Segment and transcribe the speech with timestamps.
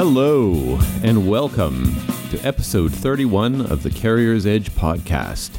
[0.00, 1.92] Hello, and welcome
[2.30, 5.50] to episode 31 of the Carrier's Edge podcast.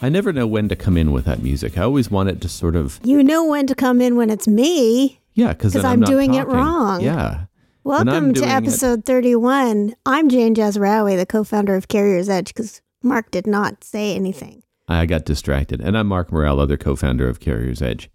[0.00, 1.76] I never know when to come in with that music.
[1.76, 4.48] I always want it to sort of, You know when to come in when it's
[4.48, 5.20] me.
[5.34, 7.02] yeah, because I'm doing it wrong.
[7.02, 7.44] Yeah.
[7.84, 9.92] Welcome to doing it- episode 31.
[10.06, 14.62] I'm Jane Jazrawy, the co-founder of Carrier's Edge, because Mark did not say anything.
[14.88, 15.82] I got distracted.
[15.82, 18.08] And I'm Mark Murrell, other co founder of Carrier's Edge,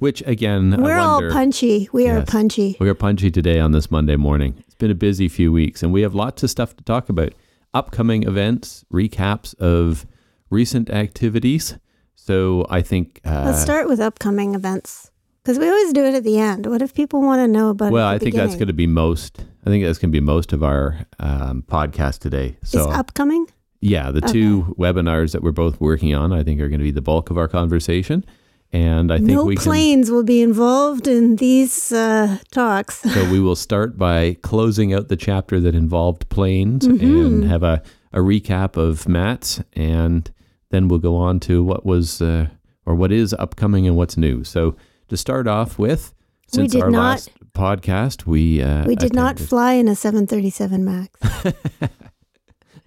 [0.00, 1.88] which again, We're all punchy.
[1.92, 2.76] We are punchy.
[2.80, 4.54] We are punchy today on this Monday morning.
[4.66, 7.32] It's been a busy few weeks, and we have lots of stuff to talk about.
[7.72, 10.04] Upcoming events, recaps of
[10.50, 11.78] recent activities.
[12.16, 13.20] So I think.
[13.24, 15.10] Uh, Let's start with upcoming events,
[15.42, 16.66] because we always do it at the end.
[16.66, 17.92] What if people want to know about?
[17.92, 19.44] well, it I think that's going to be most.
[19.64, 22.56] I think that's going to be most of our um, podcast today.
[22.62, 23.46] Is So upcoming?
[23.80, 26.90] yeah, the two webinars that we're both working on, I think, are going to be
[26.90, 28.24] the bulk of our conversation.
[28.72, 29.64] And I think No we can.
[29.64, 33.00] planes will be involved in these uh, talks.
[33.14, 37.04] So we will start by closing out the chapter that involved planes Mm-hmm.
[37.26, 37.82] and have a,
[38.12, 40.30] a recap of MATS, and
[40.70, 42.46] then we'll go on to what was uh,
[42.86, 44.44] or what is upcoming and what's new.
[44.44, 44.76] So
[45.08, 46.14] to start off with,
[46.46, 51.18] since our not- last podcast, we uh, We did not fly in a 737 Max.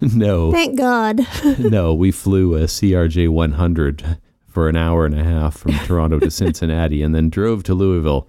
[0.00, 1.20] no Thank God.
[1.58, 4.18] no we flew a CRJ 100
[4.54, 8.28] for an hour and a half from Toronto to Cincinnati, and then drove to Louisville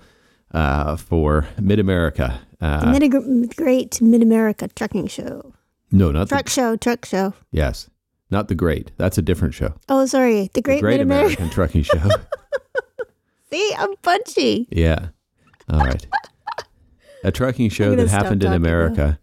[0.52, 2.42] uh, for Mid America.
[2.60, 5.54] Uh, the mid- great Mid America Trucking Show.
[5.92, 7.34] no, not the Truck Show, Truck Show.
[7.52, 7.90] Yes.
[8.32, 8.92] Not the Great.
[8.98, 9.76] That's a different show.
[9.88, 10.50] Oh, sorry.
[10.54, 11.36] The Great, the Great Mid America.
[11.36, 12.10] American Trucking Show.
[13.52, 14.68] See, I'm punchy.
[14.72, 15.10] yeah.
[15.72, 16.06] All right.
[17.24, 18.52] A trucking show that happened in.
[18.54, 19.20] America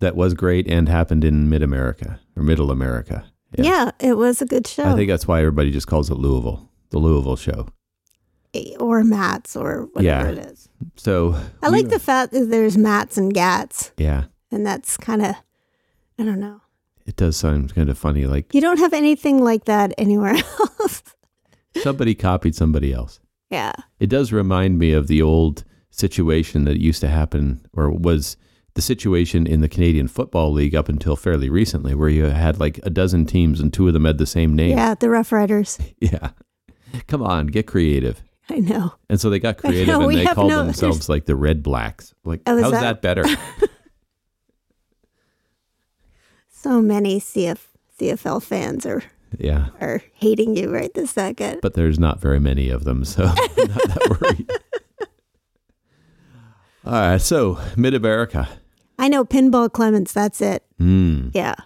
[0.00, 3.24] that was great and happened in mid America or middle America.
[3.56, 3.66] Yes.
[3.66, 4.84] Yeah, it was a good show.
[4.84, 7.68] I think that's why everybody just calls it Louisville, the Louisville show.
[8.54, 10.40] Eh, or MATS or whatever Yeah.
[10.42, 10.68] it is.
[10.96, 14.24] So I like the fact that there's MATS and GATS, Yeah.
[14.50, 15.34] and that's kind of,
[16.18, 16.60] I don't know.
[17.06, 18.26] It does sound kind of funny.
[18.26, 20.34] Like You don't have anything like that anywhere
[20.80, 21.02] else.
[21.82, 23.20] somebody copied somebody else.
[23.50, 23.72] yeah.
[23.98, 28.36] It does remind me of the old situation that used to happen or was
[28.74, 32.78] the situation in the Canadian Football League up until fairly recently, where you had like
[32.84, 34.70] a dozen teams and two of them had the same name.
[34.76, 35.78] Yeah, the Rough Riders.
[36.00, 36.30] Yeah.
[37.06, 38.22] Come on, get creative.
[38.50, 38.92] I know.
[39.08, 42.12] And so they got creative know, and they called no- themselves like the Red Blacks.
[42.24, 43.24] Like, Oh, how's that, that- better?
[46.48, 47.58] So many CF,
[47.98, 49.02] CFL fans are,
[49.38, 49.68] yeah.
[49.80, 51.60] are hating you right this second.
[51.62, 53.48] But there's not very many of them, so I'm not
[53.88, 54.50] that worried.
[56.84, 57.20] All right.
[57.20, 58.48] So, Mid America.
[59.02, 60.64] I know Pinball Clemons, that's it.
[60.80, 61.32] Mm.
[61.34, 61.56] Yeah.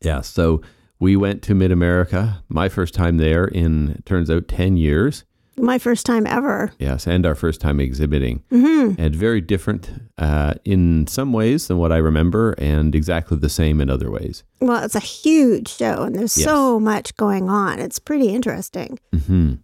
[0.00, 0.20] Yeah.
[0.20, 0.62] So
[1.00, 2.42] we went to Mid America.
[2.48, 5.24] My first time there in turns out ten years.
[5.56, 6.72] My first time ever.
[6.78, 11.76] Yes, and our first time exhibiting, hmm and very different uh, in some ways than
[11.78, 14.44] what I remember, and exactly the same in other ways.
[14.60, 16.46] Well, it's a huge show and there's Yes.
[16.46, 17.80] so much going on.
[17.80, 18.98] It's pretty interesting.
[19.12, 19.54] Mm-hmm.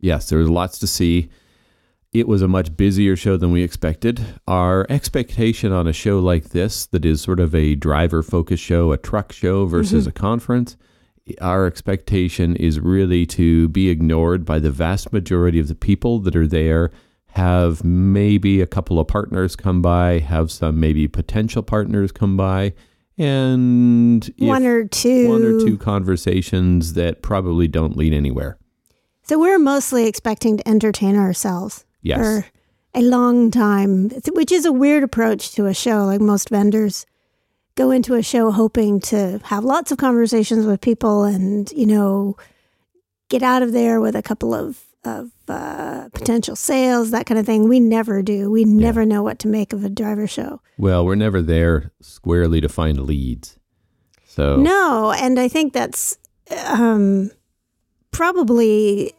[0.00, 1.30] Yes, there was lots to see.
[2.14, 4.24] It was a much busier show than we expected.
[4.46, 8.92] Our expectation on a show like this, that is sort of a driver focused show,
[8.92, 10.10] a truck show versus mm-hmm.
[10.10, 10.76] a conference,
[11.40, 16.36] our expectation is really to be ignored by the vast majority of the people that
[16.36, 16.90] are there.
[17.28, 22.74] Have maybe a couple of partners come by, have some maybe potential partners come by,
[23.18, 25.28] and one or two.
[25.28, 28.56] one or two conversations that probably don't lead anywhere.
[29.22, 32.18] So we're mostly expecting to entertain ourselves Yes.
[32.18, 32.46] for
[32.94, 36.04] a long time, which is a weird approach to a show.
[36.04, 37.06] Like most vendors
[37.74, 42.36] go into a show hoping to have lots of conversations with people and, you know,
[43.28, 47.46] get out of there with a couple of, of uh, potential sales, that kind of
[47.46, 47.68] thing.
[47.68, 48.50] We never do.
[48.50, 50.60] We never know what to make of a driver show.
[50.78, 53.58] Well, we're never there squarely to find leads.
[54.26, 56.18] So No, and I think that's
[56.68, 57.30] um,
[58.10, 59.14] probably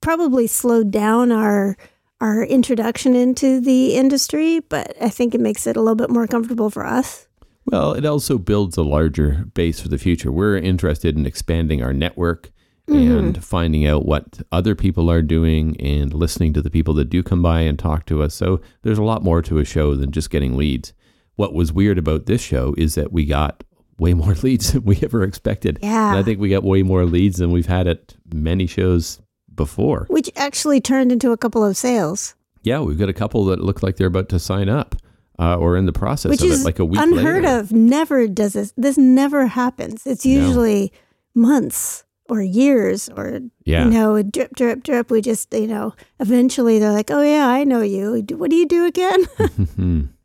[0.00, 1.76] probably slowed down our
[2.24, 6.26] our introduction into the industry, but I think it makes it a little bit more
[6.26, 7.28] comfortable for us.
[7.66, 10.32] well, it also builds a larger base for the future.
[10.32, 12.50] We're interested in expanding our network
[12.86, 13.16] Mm-hmm.
[13.18, 17.22] and finding out what other people are doing and listening to the people that do
[17.22, 18.34] come by and talk to us.
[18.34, 20.92] So there's a lot more to a show than just getting leads.
[21.36, 23.64] What was weird about this show is that we got
[23.98, 25.78] way more leads than we ever expected.
[25.82, 26.10] Yeah.
[26.10, 29.18] And I think we got way more leads than we've had at many shows
[29.56, 30.06] before.
[30.08, 33.82] Which actually turned into a couple of sales, Yeah, we've got a couple that look
[33.82, 34.94] like they're about to sign up
[35.38, 37.58] uh, or in the process which of is it, like a week unheard later.
[37.58, 37.72] of.
[37.72, 38.72] Never does this.
[38.76, 40.06] This never happens.
[40.06, 40.32] It's No.
[40.32, 40.92] usually
[41.34, 43.84] months or years or Yeah.
[43.84, 45.10] you know drip drip drip.
[45.10, 48.24] We just you know eventually they're like, oh yeah, I know you.
[48.36, 49.26] What do you do again?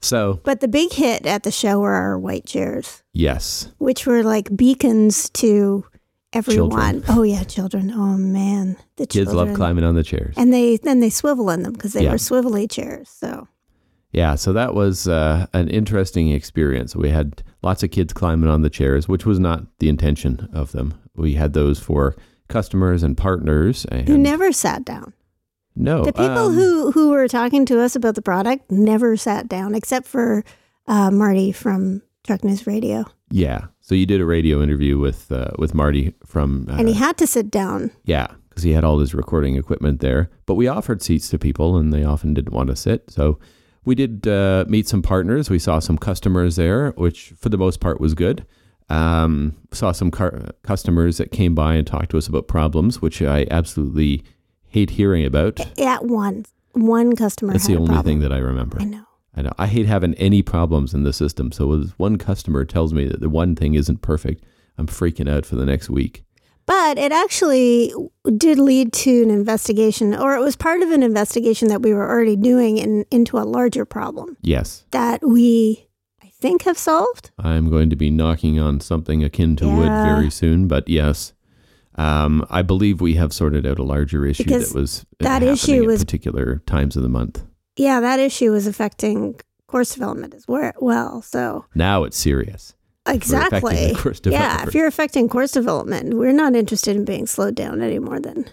[0.00, 4.22] So, But the big hit at the show were our white chairs, yes, which were
[4.22, 5.84] like beacons to
[6.32, 7.02] everyone.
[7.02, 7.04] Children.
[7.08, 7.90] Oh yeah, children.
[7.94, 9.48] Oh man, the kids children.
[9.48, 10.34] love climbing on the chairs.
[10.36, 12.12] And they then they swivel in them because they Yeah.
[12.12, 13.08] were swivelly chairs.
[13.08, 13.48] So
[14.12, 16.96] Yeah, so that was uh, an interesting experience.
[16.96, 20.72] We had lots of kids climbing on the chairs, which was not the intention of
[20.72, 20.94] them.
[21.14, 22.14] We had those for
[22.48, 23.84] customers and partners.
[23.86, 25.12] And who never sat down.
[25.76, 29.48] no, The people um, who who were talking to us about the product never sat
[29.48, 30.42] down, except for
[30.86, 33.66] uh, Marty from Truck News Radio, yeah.
[33.88, 37.16] So you did a radio interview with uh, with Marty from uh, and he had
[37.16, 37.90] to sit down.
[38.04, 40.28] yeah, because he had all his recording equipment there.
[40.44, 43.10] But we offered seats to people, and they often didn't want to sit.
[43.10, 43.38] So
[43.86, 45.48] we did uh, meet some partners.
[45.48, 48.44] We saw some customers there, which for the most part was good.
[48.90, 53.22] Um, saw some car- customers that came by and talked to us about problems, which
[53.22, 54.22] I absolutely
[54.66, 55.60] hate hearing about.
[55.78, 57.54] At one one customer.
[57.54, 58.04] That's the only problem.
[58.04, 58.82] thing that I remember.
[58.82, 59.07] I know.
[59.38, 59.52] I know.
[59.56, 61.52] I hate having any problems in the system.
[61.52, 64.44] So as one customer tells me that the one thing isn't perfect,
[64.76, 66.24] I'm freaking out for the next week.
[66.66, 67.92] But it actually
[68.36, 72.06] did lead to an investigation, or it was part of an investigation that we were
[72.10, 75.86] already doing in, into a larger problem Yes, that we,
[76.20, 77.30] I think, have solved.
[77.38, 80.66] I'm going to be knocking on something akin to wood very soon.
[80.66, 81.32] But yes,
[81.94, 85.82] um, I believe we have sorted out a larger issue Because that was that issue
[85.82, 87.44] at was- particular times of the month.
[87.78, 91.22] Yeah, that issue was affecting course development as well.
[91.22, 92.74] So Now it's serious.
[93.06, 93.94] Exactly,
[94.26, 94.64] yeah.
[94.66, 98.44] If you're affecting course development, we're not interested in being slowed down any more than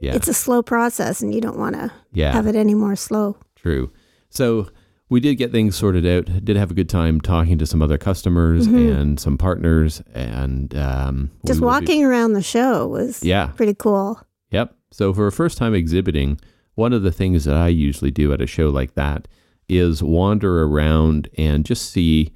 [0.00, 2.32] yeah, it's a slow process, and you don't want to yeah.
[2.32, 3.36] have it any more slow.
[3.54, 3.92] True.
[4.30, 4.68] So
[5.10, 6.44] we did get things sorted out.
[6.44, 8.96] Did have a good time talking to some other customers Mhm.
[9.00, 13.48] and some partners, and um, Just be- walking around the show was yeah.
[13.48, 14.20] pretty cool.
[14.50, 14.74] Yep.
[14.90, 16.40] So for a first time exhibiting,
[16.74, 19.28] one of the things that I usually do at a show like that
[19.68, 22.32] is wander around and just see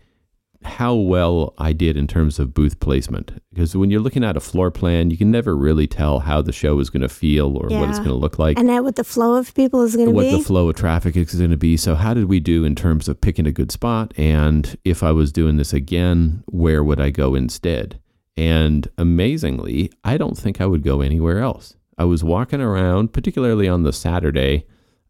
[0.65, 3.33] how well I did in terms of booth placement.
[3.53, 6.53] Because when you're looking at a floor plan, you can never really tell how the
[6.53, 8.59] show is going to feel or what it's going to look like.
[8.59, 10.17] And that what the flow of people is going to be.
[10.17, 11.77] what the flow of traffic is going to be.
[11.77, 14.15] So, how did we do in terms of picking a good spot?
[14.17, 18.01] And if I was doing this again, where would I go instead?
[18.37, 21.77] And amazingly, I don't think I would go anywhere else.
[21.99, 24.67] I was walking around, particularly on the Saturday.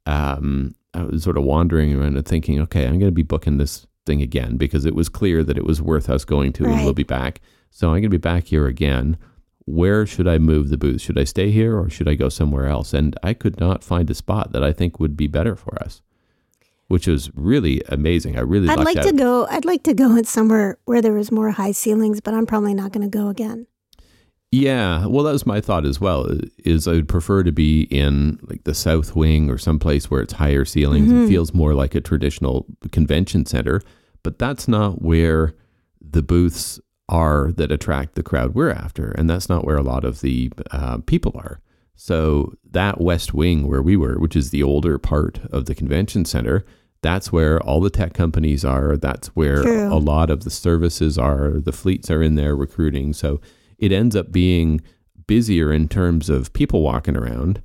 [0.07, 3.59] Um, I was sort of wandering around and thinking, okay, I'm going to be booking
[3.59, 6.85] this thing again because it was clear that it was worth us going to, and
[6.85, 7.41] we'll be back.
[7.71, 9.17] So, I'm going to be back here again
[9.67, 11.01] where should I move the booth?
[11.01, 12.93] Should I stay here or should I go somewhere else?
[12.93, 16.03] And I could not find a spot that I think would be better for us,
[16.89, 18.37] which was really amazing.
[18.37, 19.07] I really I'd like out.
[19.07, 19.47] to go.
[19.47, 22.75] I'd like to go in somewhere where there was more high ceilings, but I'm probably
[22.75, 23.67] not going to go again.
[24.55, 26.29] Yeah, well, that was my thought as well.
[26.59, 30.35] Is I would prefer to be in like the south wing or someplace where it's
[30.35, 31.29] higher ceilings and Mhm.
[31.29, 33.81] feels more like a traditional convention center.
[34.23, 35.55] But that's not where
[36.01, 40.05] the booths are that attract the crowd we're after, and that's not where a lot
[40.05, 41.61] of the uh, people are.
[41.97, 46.25] So that west wing where we were, which is the older part of the convention
[46.25, 46.65] center,
[47.03, 48.97] that's where all the tech companies are.
[48.97, 49.93] That's where True.
[49.93, 51.61] a lot of the services are.
[51.61, 53.13] The fleets are in there recruiting.
[53.13, 53.41] So
[53.79, 54.81] it ends up being
[55.27, 57.63] busier in terms of people walking around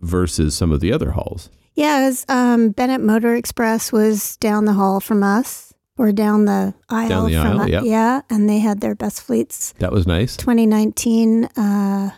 [0.00, 1.50] versus some of the other halls.
[1.74, 6.74] Yeah, was, um, Bennett Motor Express was down the hall from us, or down the
[6.90, 7.08] aisle.
[7.08, 7.84] Down the from aisle, us.
[7.84, 10.36] Yeah, and they had their best fleets That was nice.
[10.36, 12.10] 2019 uh,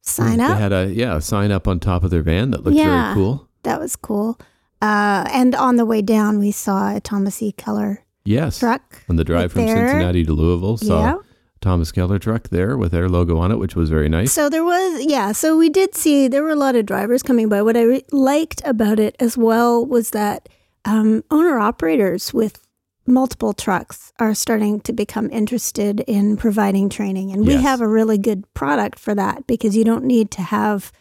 [0.00, 0.56] sign They up.
[0.56, 3.14] They had a yeah sign up on top of their van that looked Yeah.
[3.14, 3.48] very cool.
[3.62, 4.38] that was cool.
[4.80, 7.52] Uh, and on the way down, we saw a Thomas E.
[7.52, 9.02] Keller Yes, truck.
[9.08, 9.88] on the drive from there.
[9.88, 11.14] Cincinnati to Louisville, saw Yeah.
[11.62, 14.32] Thomas Keller truck there with their logo on it, which was very nice.
[14.32, 15.32] So there was, yeah.
[15.32, 17.62] So we did see there were a lot of drivers coming by.
[17.62, 20.48] What I re- liked about it as well was that
[20.84, 22.58] um, owner operators with
[23.06, 28.18] multiple trucks are starting to become interested in providing training, and we have a really
[28.18, 30.92] good product for that because you don't need to have.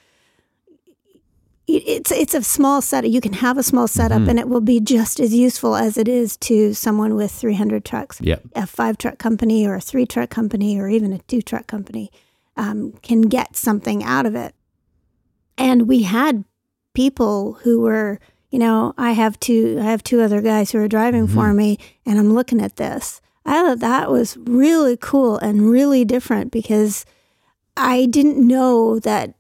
[1.78, 3.10] It- It's it's a small setup.
[3.12, 4.30] You can have a small setup, Mhm.
[4.30, 8.20] and it will be just as useful as it is to someone with 300 trucks
[8.22, 8.42] Yep.
[8.56, 12.12] a five truck company or a three truck company or even a two truck company
[12.58, 14.54] um, can get something out of it.
[15.58, 16.44] And we had
[16.94, 20.88] people who were, you know, I have two, I have two other guys who are
[20.88, 23.22] driving for me, and I'm looking at this.
[23.46, 27.06] I thought that was really cool and really different because
[27.78, 29.34] I didn't know that.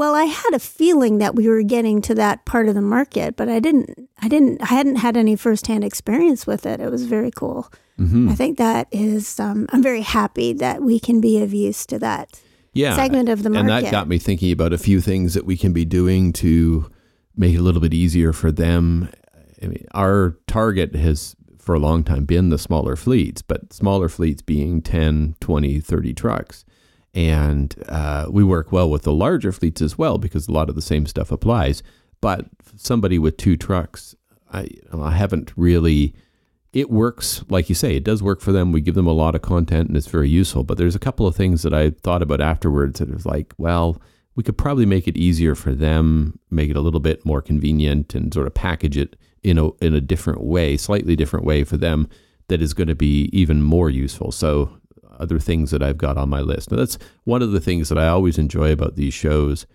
[0.00, 3.36] Well, I had a feeling that we were getting to that part of the market,
[3.36, 4.08] but I didn't.
[4.22, 4.62] I didn't.
[4.62, 6.80] I hadn't had any firsthand experience with it.
[6.80, 7.70] It was very cool.
[7.98, 11.84] hmm I think that is, um, I'm very happy that we can be of use
[11.84, 12.40] to that
[12.72, 13.60] Yeah, segment of the market.
[13.60, 16.90] and that got me thinking about a few things that we can be doing to
[17.36, 19.10] make it a little bit easier for them
[19.62, 24.08] I mean, our target has for a long time been the smaller fleets, but smaller
[24.08, 26.64] fleets being 10, 20, 30 trucks.
[27.14, 30.74] And uh, we work well with the larger fleets as well because a lot of
[30.74, 31.82] the same stuff applies.
[32.20, 34.14] But somebody with two trucks,
[34.52, 36.14] I, I haven't really.
[36.72, 38.70] It works, like you say, it does work for them.
[38.70, 40.62] We give them a lot of content and it's very useful.
[40.62, 44.00] But there's a couple of things that I thought about afterwards that was like, well,
[44.36, 48.14] we could probably make it easier for them, make it a little bit more convenient,
[48.14, 51.76] and sort of package it in a in a different way, slightly different way for
[51.76, 52.08] them
[52.48, 54.32] that is going to be even more useful.
[54.32, 54.79] So
[55.20, 56.70] other things that I've got on my list.
[56.70, 59.66] Now that's one of the things that I always enjoy about these shows,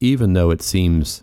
[0.00, 1.22] even though it seems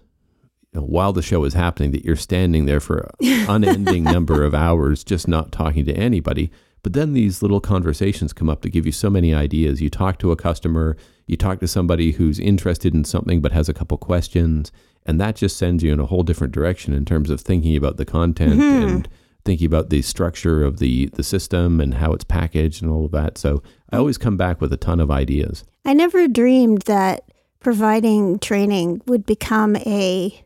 [0.74, 4.44] you know, while the show is happening that you're standing there for an unending number
[4.44, 6.52] of hours just not talking to anybody.
[6.82, 9.82] But then these little conversations come up to give you so many ideas.
[9.82, 10.96] You talk to a customer,
[11.28, 14.72] you talk to somebody who's interested in something but has a couple questions,
[15.06, 17.98] and that just sends you in a whole different direction in terms of thinking about
[17.98, 18.88] the content mm-hmm.
[18.88, 19.10] and
[19.46, 23.12] thinking about the structure of the the system and how it's packaged and all of
[23.12, 23.38] that.
[23.38, 25.64] So I always come back with a ton of ideas.
[25.86, 27.24] I never dreamed that
[27.60, 30.44] providing training would become a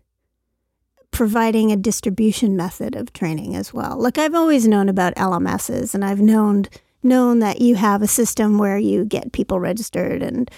[1.11, 3.97] providing a distribution method of training as well.
[3.97, 6.65] Like I've always known about LMSs and I've known
[7.03, 10.49] known that you have a system where you get people registered and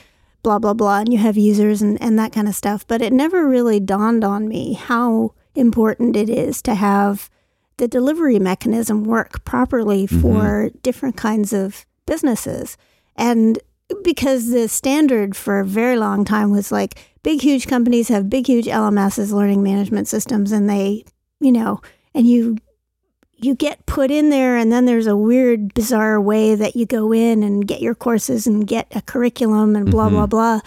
[0.43, 2.87] blah blah blah and you have users and, and that kind of stuff.
[2.87, 7.29] But it never really dawned on me how important it is to have
[7.77, 10.21] the delivery mechanism work properly mm-hmm.
[10.21, 12.77] for different kinds of businesses.
[13.15, 13.59] And
[14.03, 18.47] because the standard for a very long time was like big, huge companies have big,
[18.47, 21.03] huge LMSs, learning management systems, and they,
[21.39, 21.81] you know,
[22.13, 22.57] and you
[23.37, 27.11] you get put in there and then there's a weird bizarre way that you go
[27.11, 30.15] in and get your courses and get a curriculum and blah mm-hmm.
[30.15, 30.59] blah blah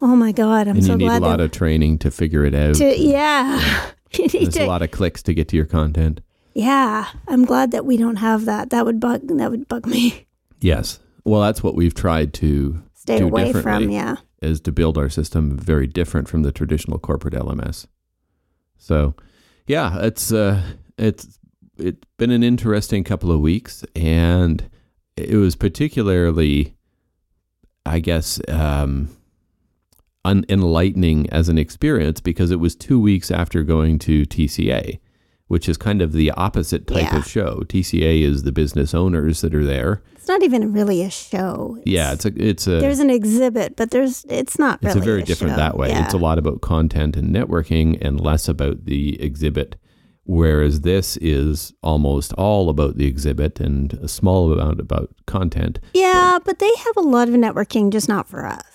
[0.00, 2.44] oh my god i'm and so you need glad a lot of training to figure
[2.44, 6.20] it out to, yeah there's to, a lot of clicks to get to your content
[6.54, 8.70] yeah, I'm glad that we don't have that.
[8.70, 10.26] That would bug that would bug me.
[10.60, 11.00] Yes.
[11.24, 14.16] Well, that's what we've tried to stay do away from, yeah.
[14.40, 17.86] Is to build our system very different from the traditional corporate LMS.
[18.76, 19.14] So,
[19.66, 20.62] yeah, it's uh
[20.98, 21.38] it's
[21.78, 24.68] it's been an interesting couple of weeks and
[25.16, 26.76] it was particularly
[27.86, 29.16] I guess um
[30.24, 35.00] unenlightening as an experience because it was 2 weeks after going to TCA
[35.52, 37.18] which is kind of the opposite type yeah.
[37.18, 37.56] of show.
[37.66, 40.02] TCA is the business owners that are there.
[40.14, 41.76] It's not even really a show.
[41.80, 44.78] It's, yeah, it's a it's a there's an exhibit, but there's it's not.
[44.80, 45.56] It's really a very a different show.
[45.58, 45.90] that way.
[45.90, 46.06] Yeah.
[46.06, 49.76] It's a lot about content and networking, and less about the exhibit.
[50.24, 55.80] Whereas this is almost all about the exhibit and a small amount about content.
[55.92, 58.71] Yeah, but, but they have a lot of networking, just not for us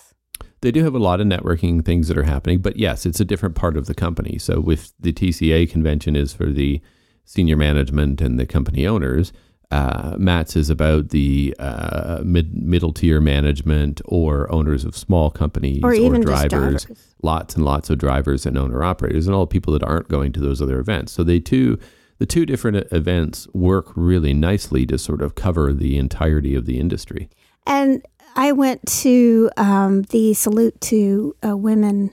[0.61, 3.25] they do have a lot of networking things that are happening, but yes, it's a
[3.25, 4.37] different part of the company.
[4.39, 6.81] So with the TCA convention is for the
[7.27, 9.31] senior management and the company owners.
[9.69, 15.81] Uh, MATS is about the uh, mid middle tier management or owners of small companies
[15.83, 19.41] or, even or drivers, drivers, lots and lots of drivers and owner operators, and all
[19.41, 21.11] the people that aren't going to those other events.
[21.11, 21.77] So they too,
[22.17, 26.79] the two different events work really nicely to sort of cover the entirety of the
[26.79, 27.29] industry.
[27.65, 28.05] And
[28.35, 32.11] I went to um, the Salute to uh, Women.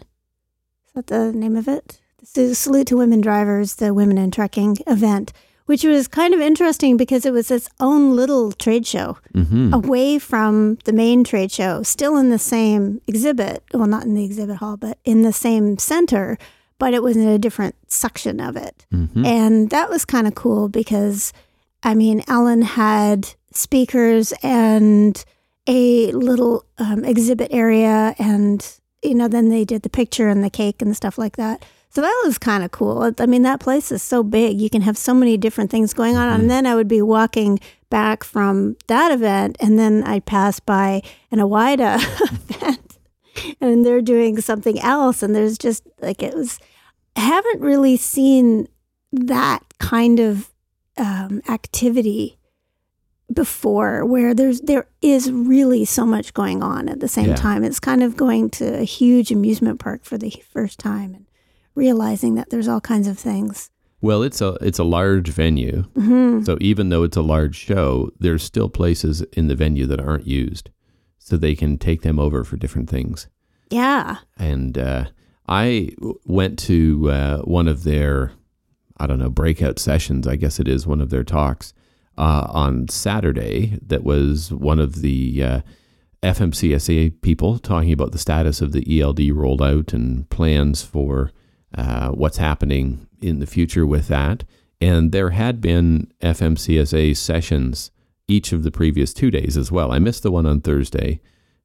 [0.86, 2.00] Is that the name of it?
[2.34, 5.32] The Salute to Women Drivers, the Women in Trucking event,
[5.66, 9.72] which was kind of interesting because it was its own little trade show mm-hmm.
[9.72, 13.62] away from the main trade show, still in the same exhibit.
[13.72, 16.38] Well, not in the exhibit hall, but in the same center,
[16.78, 18.86] but it was in a different section of it.
[18.92, 19.24] Mm-hmm.
[19.24, 21.32] And that was kind of cool because,
[21.82, 25.24] I mean, Ellen had speakers and
[25.66, 30.50] a little um, exhibit area, and you know, then they did the picture and the
[30.50, 31.64] cake and stuff like that.
[31.90, 33.12] So that was kind of cool.
[33.18, 36.16] I mean, that place is so big; you can have so many different things going
[36.16, 36.28] on.
[36.28, 36.40] Mm-hmm.
[36.42, 41.02] And then I would be walking back from that event, and then I'd pass by
[41.30, 41.96] an OOIDA
[42.50, 42.98] event,
[43.60, 45.22] and they're doing something else.
[45.22, 46.58] And there's just like it was.
[47.16, 48.66] I haven't really seen
[49.12, 50.50] that kind of
[50.96, 52.38] um, activity
[53.32, 57.36] before where there's there is really so much going on at the same yeah.
[57.36, 57.64] time.
[57.64, 61.26] It's kind of going to a huge amusement park for the first time and
[61.74, 63.70] realizing that there's all kinds of things.
[64.00, 66.44] Well, it's a it's a large venue, mm-hmm.
[66.44, 70.26] so even though it's a large show, there's still places in the venue that aren't
[70.26, 70.68] used,
[71.18, 73.28] so they can take them over for different things.
[73.70, 75.06] Yeah, and uh,
[75.48, 75.92] I
[76.26, 78.32] went to uh, one of their,
[78.98, 80.28] I don't know, breakout sessions.
[80.28, 81.72] I guess it is one of their talks,
[82.16, 85.60] uh, on Saturday that was one of the uh,
[86.22, 91.30] FMCSA people talking about the status of the ELD rollout and plans for
[91.76, 94.44] uh, what's happening in the future with that.
[94.80, 97.90] And there had been FMCSA sessions
[98.28, 99.92] each of the previous two days as well.
[99.92, 101.20] I missed the one on Thursday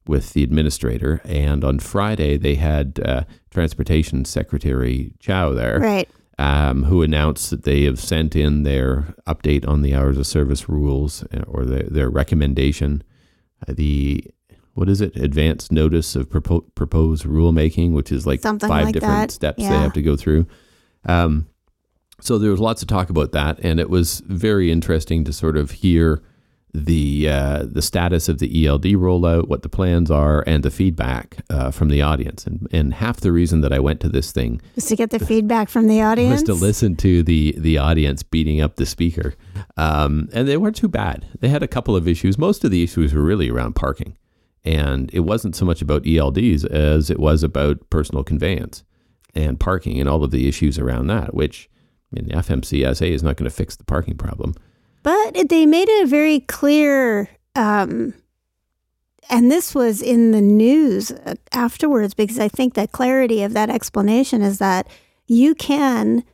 [0.06, 6.08] with the administrator, and on Friday they had uh, Transportation Secretary Chao there, Right.
[6.40, 10.70] Um, who announced that they have sent in their update on the hours of service
[10.70, 13.04] rules uh, or their, their recommendation,
[13.68, 14.24] uh, the
[14.72, 15.14] what is it?
[15.16, 19.30] Advanced notice of propo- proposed rulemaking, which is like Something five like different that.
[19.30, 20.46] steps they have to go through.
[21.04, 21.46] Um,
[22.22, 25.58] so there was lots of talk about that, and it was very interesting to sort
[25.58, 26.22] of hear
[26.72, 31.38] the uh, the status of the ELD rollout, what the plans are, and the feedback
[31.50, 32.46] uh, from the audience.
[32.46, 35.18] And and half the reason that I went to this thing was to get the
[35.18, 36.42] feedback from the audience.
[36.42, 39.34] was to listen to the the audience beating up the speaker,
[39.76, 41.26] um, and they weren't too bad.
[41.40, 42.38] They had a couple of issues.
[42.38, 44.16] Most of the issues were really around parking,
[44.64, 48.84] and it wasn't so much about ELDs as it was about personal conveyance
[49.34, 51.34] and parking and all of the issues around that.
[51.34, 51.68] Which,
[52.12, 54.54] I mean, the FMCSA is not going to fix the parking problem.
[55.02, 58.14] But they made it very clear, um,
[59.30, 63.70] and this was in the news uh, afterwards because I think the clarity of that
[63.70, 64.86] explanation is that
[65.26, 66.24] you can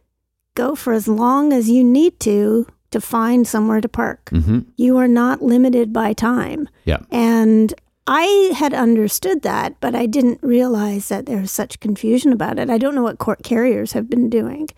[0.54, 4.30] go for as long as you need to to find somewhere to park.
[4.30, 6.68] hmm You are not limited by time.
[6.84, 6.98] Yeah.
[7.10, 7.74] And
[8.06, 12.70] I had understood that, but I didn't realize that there was such confusion about it.
[12.70, 14.68] I don't know what court carriers have been doing.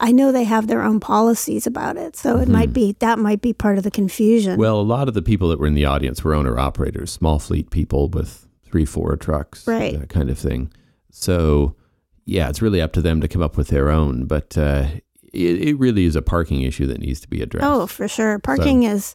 [0.00, 3.40] I know they have their own policies about it, so it might be that might
[3.40, 4.58] be part of the confusion.
[4.58, 7.38] Well, a lot of the people that were in the audience were owner operators, small
[7.38, 9.98] fleet people with three, four trucks, Right.
[9.98, 10.72] that kind of thing.
[11.10, 11.76] So,
[12.24, 14.24] yeah, it's really up to them to come up with their own.
[14.26, 14.88] But uh,
[15.32, 17.64] it, it really is a parking issue that needs to be addressed.
[17.66, 18.38] oh, for sure.
[18.40, 19.14] Parking is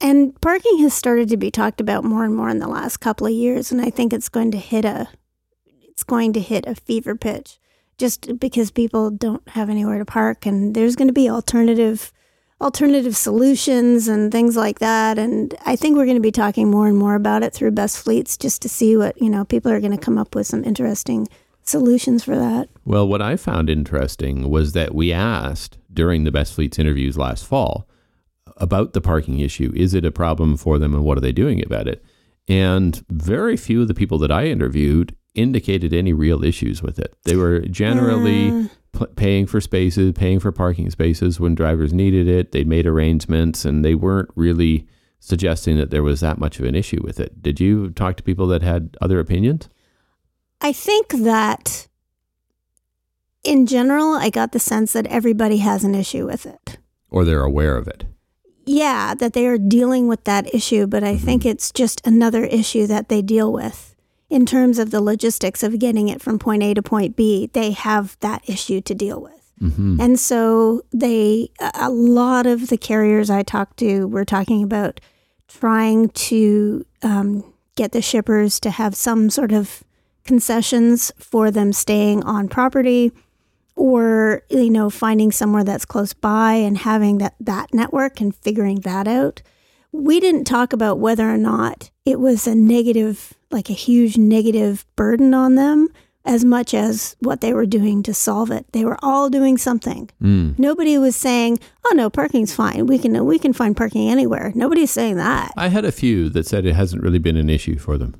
[0.00, 3.26] and parking has started to be talked about more and more in the last couple
[3.26, 5.08] of years and I think it's going to hit a
[5.66, 7.58] it's going to hit a fever pitch
[7.98, 12.12] just because people don't have anywhere to park and there's going to be alternative
[12.58, 16.86] alternative solutions and things like that and I think we're going to be talking more
[16.88, 19.80] and more about it through best fleets just to see what, you know, people are
[19.80, 21.28] going to come up with some interesting
[21.62, 22.68] solutions for that.
[22.84, 27.44] Well, what I found interesting was that we asked during the Best Fleets interviews last
[27.44, 27.86] fall
[28.56, 29.72] about the parking issue.
[29.74, 32.04] Is it a problem for them and what are they doing about it?
[32.48, 37.14] And very few of the people that I interviewed indicated any real issues with it.
[37.24, 38.68] They were generally Uh,
[38.98, 42.52] p- paying for spaces, paying for parking spaces when drivers needed it.
[42.52, 44.86] They made arrangements and they weren't really
[45.20, 47.42] suggesting that there was that much of an issue with it.
[47.42, 49.68] Did you talk to people that had other opinions?
[50.60, 51.88] I think that
[53.44, 56.78] in general, I got the sense that everybody has an issue with it.
[57.10, 58.04] Or they're aware of it?
[58.64, 62.86] Yeah, that they are dealing with that issue, but I think it's just another issue
[62.88, 63.94] that they deal with.
[64.28, 67.70] In terms of the logistics of getting it from point A to point B, they
[67.70, 69.52] have that issue to deal with.
[69.58, 74.62] hmm And so they, a a lot of the carriers I talked to were talking
[74.62, 75.00] about
[75.48, 77.44] trying to um,
[77.76, 79.84] get the shippers to have some sort of
[80.24, 83.12] concessions for them staying on property
[83.76, 88.80] or, you know, finding somewhere that's close by and having that, that network and figuring
[88.80, 89.42] that out.
[89.92, 94.84] We didn't talk about whether or not it was a negative, like a huge negative
[94.94, 95.88] burden on them
[96.24, 98.66] as much as what they were doing to solve it.
[98.72, 100.10] They were all doing something.
[100.20, 100.58] Mm.
[100.58, 102.86] Nobody was saying, "Oh no, parking's fine.
[102.86, 105.52] We can we can find parking anywhere." Nobody's saying that.
[105.56, 108.12] I had a few that said it hasn't really been an issue for them.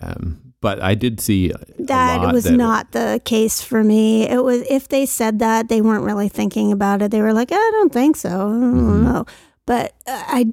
[0.00, 4.28] Um, but I did see a That was that- not the case for me.
[4.28, 7.10] It was if they said that, they weren't really thinking about it.
[7.10, 8.28] They were like, "I don't think so.
[8.30, 9.02] I don't Mhm.
[9.04, 9.26] know."
[9.66, 10.46] But uh, I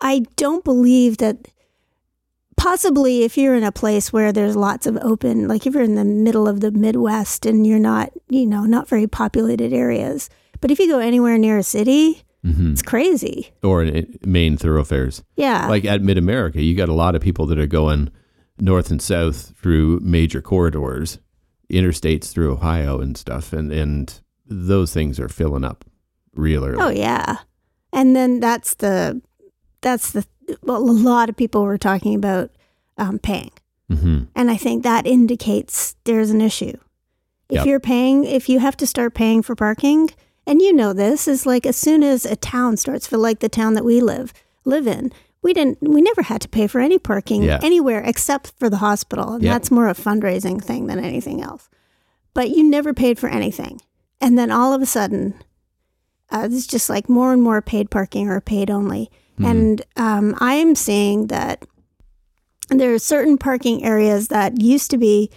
[0.00, 1.36] I don't believe that
[2.60, 5.94] possibly if you're in a place where there's lots of open like if you're in
[5.94, 10.28] the middle of the Midwest and you're not, you know, not very populated areas.
[10.60, 12.72] But if you go anywhere near a city, Mhm.
[12.72, 13.50] it's crazy.
[13.62, 15.22] or in main thoroughfares.
[15.36, 15.68] Yeah.
[15.68, 18.10] Like at Mid America, you got a lot of people that are going
[18.58, 21.18] north and south through major corridors,
[21.72, 25.84] interstates through Ohio and stuff, and and those things are filling up
[26.34, 26.82] real early.
[26.82, 27.36] Oh yeah.
[27.92, 29.20] And then that's the
[29.80, 30.24] that's the
[30.62, 32.50] well a lot of people were talking about
[32.98, 33.50] um, paying.
[33.88, 36.76] hmm And I think that indicates there's an issue.
[37.48, 37.66] If Yep.
[37.66, 40.10] you're paying if you have to start paying for parking,
[40.46, 43.48] and you know this is like as soon as a town starts for like the
[43.48, 44.32] town that we live
[44.64, 45.12] live in,
[45.42, 47.58] we didn't we never had to pay for any parking Yeah.
[47.62, 49.32] anywhere except for the hospital.
[49.34, 49.52] And Yeah.
[49.54, 51.68] that's more a fundraising thing than anything else.
[52.34, 53.80] But you never paid for anything.
[54.20, 55.34] And then all of a sudden
[56.30, 59.10] uh, it's just like more and more paid parking or paid only.
[59.42, 61.64] And um, I'm seeing that
[62.68, 65.30] there are certain parking areas that used to be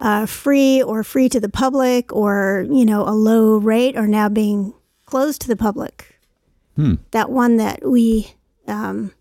[0.00, 4.28] uh, free or free to the public or, you know, a low rate are now
[4.28, 4.74] being
[5.06, 6.20] closed to the public.
[6.76, 6.96] Hmm.
[7.12, 8.34] That one that we,
[8.66, 9.12] um,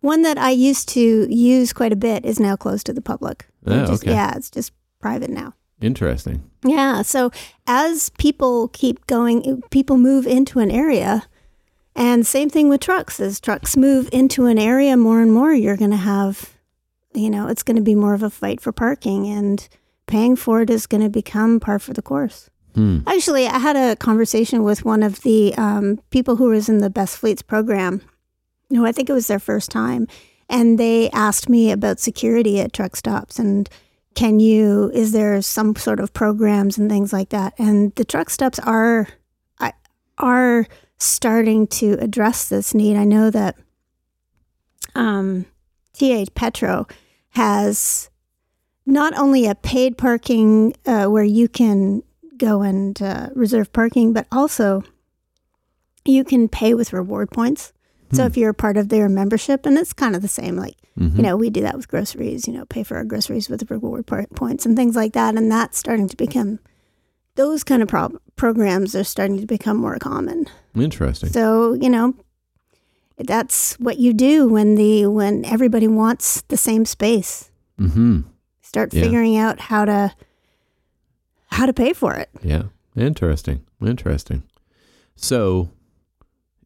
[0.00, 3.46] one that I used to use quite a bit is now closed to the public.
[3.64, 4.12] Oh, Just- okay.
[4.12, 5.54] Yeah, it's just private now.
[5.80, 6.42] Interesting.
[6.64, 7.02] Yeah.
[7.02, 7.30] So
[7.66, 11.24] as people keep going, people move into an area.
[11.96, 13.18] And same thing with trucks.
[13.18, 16.54] As trucks move into an area more and more, you're going to have,
[17.14, 19.68] you know, it's going to be more of a fight for parking and
[20.06, 22.50] paying for it is going to become par for the course.
[22.74, 23.00] Hmm.
[23.06, 26.90] Actually, I had a conversation with one of the um, people who was in the
[26.90, 28.02] Best Fleets program,
[28.68, 30.06] who I think it was their first time.
[30.48, 33.68] And they asked me about security at truck stops and
[34.14, 37.54] can you, is there some sort of programs and things like that?
[37.58, 39.08] And the truck stops are,
[40.18, 40.66] are
[40.98, 42.96] starting to address this need.
[42.96, 43.56] I know that
[44.94, 45.46] um,
[45.98, 46.86] TA Petro
[47.30, 48.10] has
[48.84, 52.02] not only a paid parking uh, where you can
[52.36, 54.82] go and uh, reserve parking, but also
[56.04, 57.72] you can pay with reward points.
[58.12, 58.26] So Hmm.
[58.26, 61.16] if you're a part of their membership, and it's kind of the same, like Mhm.
[61.16, 62.46] you know, we do that with groceries.
[62.46, 65.78] You know, pay for our groceries with reward points and things like that, and that's
[65.78, 66.58] starting to become
[67.36, 70.46] those kind of pro- programs are starting to become more common.
[70.74, 71.30] Interesting.
[71.30, 72.14] So you know,
[73.18, 77.50] that's what you do when the when everybody wants the same space.
[77.78, 78.20] hmm
[78.62, 79.02] Start Yeah.
[79.02, 80.12] figuring out how to
[81.48, 82.30] how to pay for it.
[82.42, 82.64] Yeah.
[82.96, 83.60] Interesting.
[83.84, 84.42] Interesting.
[85.16, 85.70] So,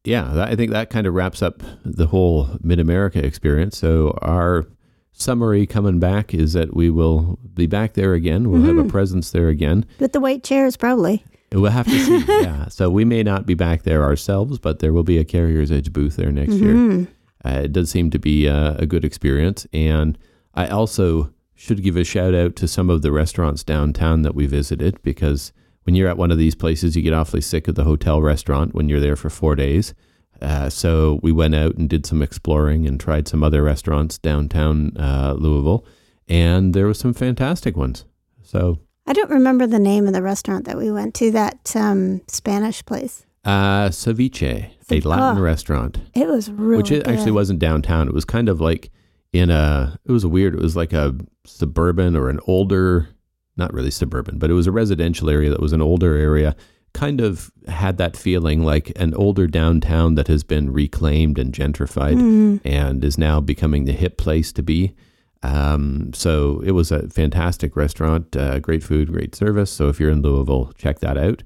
[0.04, 3.78] yeah, that, I think that kind of wraps up the whole Mid America experience.
[3.78, 4.66] So, our
[5.12, 8.50] summary coming back is that we will be back there again.
[8.50, 8.88] We'll have a Mhm.
[8.90, 9.84] presence there again.
[10.00, 11.24] With the white chairs, probably.
[11.52, 12.24] We'll have to see.
[12.42, 12.66] yeah.
[12.68, 15.92] So, we may not be back there ourselves, but there will be a Carrier's Edge
[15.92, 16.74] booth there next year.
[16.74, 17.06] Mhm.
[17.44, 19.66] Uh, it does seem to be uh, a good experience.
[19.72, 20.18] And
[20.54, 24.46] I also should give a shout out to some of the restaurants downtown that we
[24.46, 25.52] visited because
[25.84, 28.74] when you're at one of these places, you get awfully sick of the hotel restaurant
[28.74, 29.94] when you're there for four days.
[30.42, 34.96] Uh, so we went out and did some exploring and tried some other restaurants downtown
[34.96, 35.86] uh, Louisville,
[36.28, 38.04] and there were some fantastic ones.
[38.42, 41.30] So I don't remember the name of the restaurant that we went to.
[41.30, 43.24] That um, Spanish place.
[43.44, 46.00] uh, Seviche, a Latin oh, restaurant.
[46.14, 48.08] It was really which it actually wasn't downtown.
[48.08, 48.90] It was kind of like
[49.32, 49.98] in a.
[50.04, 50.54] It was weird.
[50.54, 51.14] It was like a
[51.46, 53.08] suburban or an older,
[53.56, 56.56] not really suburban, but it was a residential area that was an older area.
[56.92, 62.16] Kind of had that feeling like an older downtown that has been reclaimed and gentrified
[62.16, 62.60] Mm.
[62.64, 64.94] and is now becoming the hip place to be.
[65.42, 69.70] Um, so it was a fantastic restaurant, uh, great food, great service.
[69.70, 71.42] So if you're in Louisville, check that out.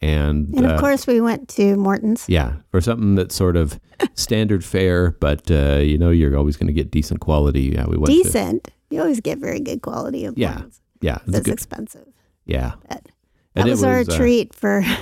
[0.00, 2.24] And, And of uh, course, we went to Morton's.
[2.28, 3.80] yeah, for something that's sort of
[4.14, 7.72] standard fare, but uh, you know you're always going to get decent quality.
[7.74, 8.68] Yeah, we went to Decent.
[8.90, 10.80] You always get very good quality of Yeah, Morton's.
[11.00, 11.54] Yeah, it's That's good.
[11.54, 12.06] expensive.
[12.46, 13.06] Yeah, That,
[13.54, 14.82] And that it was, our uh, treat for.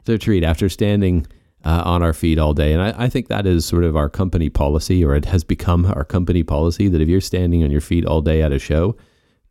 [0.00, 1.26] It's a treat after standing
[1.62, 4.08] uh, on our feet all day, and I, I think that is sort of our
[4.08, 7.82] company policy, or it has become our company policy that if you're standing on your
[7.82, 8.96] feet all day at a show,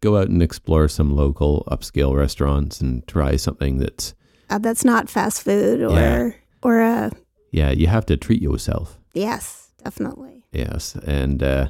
[0.01, 4.15] go out and explore some local upscale restaurants and try something that's
[4.49, 6.31] Uh, that's not fast food or Yeah.
[6.63, 7.11] or a
[7.51, 8.97] yeah, you have to treat yourself.
[9.13, 10.45] yes, definitely.
[10.51, 11.69] Yes, and uh,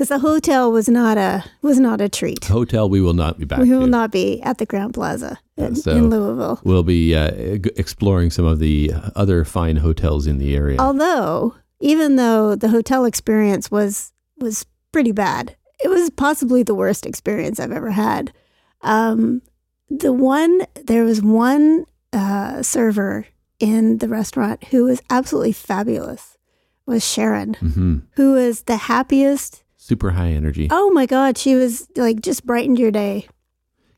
[0.00, 2.46] Because the hotel was not a was not a treat.
[2.46, 3.58] hotel we will not be back.
[3.58, 3.86] we will to.
[3.86, 6.58] not be at the Crowne Plaza in, so- in Louisville.
[6.64, 7.30] We'll be uh,
[7.76, 10.78] exploring some of the other fine hotels in the area.
[10.80, 17.04] Although, even though the hotel experience was was pretty bad, it was possibly the worst
[17.04, 18.32] experience I've ever had.
[18.80, 19.42] Um,
[19.90, 21.84] the one there was one
[22.14, 23.26] uh, server
[23.58, 26.38] in the restaurant who was absolutely fabulous.
[26.86, 29.62] Was Sharon, hmm who was the happiest.
[29.82, 30.68] Super high energy.
[30.70, 33.26] Oh my God, she was like just brightened your day.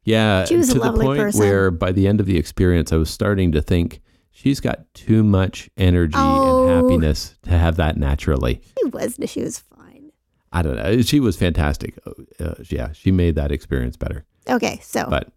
[0.05, 1.41] yeah, she was a to the point person.
[1.41, 5.23] where by the end of the experience, I was starting to think she's got too
[5.25, 6.69] much energy Oh.
[6.69, 8.61] and happiness to have that naturally.
[8.81, 10.13] She was she was fine.
[10.53, 11.03] I don't know.
[11.03, 11.99] She was fantastic.
[12.39, 14.25] Uh, yeah, she made that experience better.
[14.49, 15.33] Okay, so But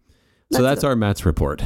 [0.52, 0.88] so that's go.
[0.88, 1.64] our MATS report.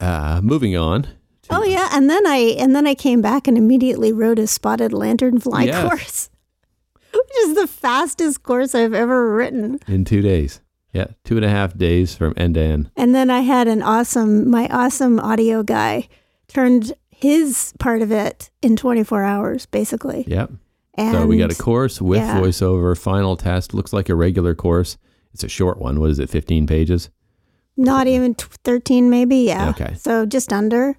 [0.00, 1.06] Uh, moving on.
[1.50, 4.92] Oh yeah, and then I and then I came back and immediately wrote a spotted
[4.94, 5.82] lantern fly Yes.
[5.86, 6.30] course,
[7.14, 9.78] which is the fastest course I've ever written.
[9.86, 10.60] in two days.
[10.92, 12.90] Yeah, two and a half days from end to end.
[12.96, 16.08] And then I had an awesome, my awesome audio guy
[16.46, 20.24] turned his part of it in 24 hours, basically.
[20.28, 20.52] Yep.
[20.96, 22.38] And so we got a course with yeah.
[22.38, 23.74] voiceover, final test.
[23.74, 24.96] Looks like a regular course.
[25.32, 25.98] It's a short one.
[25.98, 26.30] What is it?
[26.30, 27.10] 15 pages?
[27.76, 29.38] not even t- 13, maybe.
[29.38, 29.70] Yeah.
[29.70, 29.94] Okay.
[29.94, 30.96] So just under.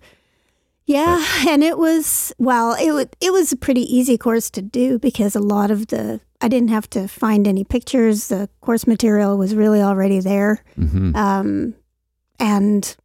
[0.87, 4.99] Yeah, and it was well, it wa- it was a pretty easy course to do
[4.99, 8.27] because a lot of the I didn't have to find any pictures.
[8.27, 10.63] The course material was really already there.
[10.75, 11.73] hmm Um,
[12.39, 12.95] and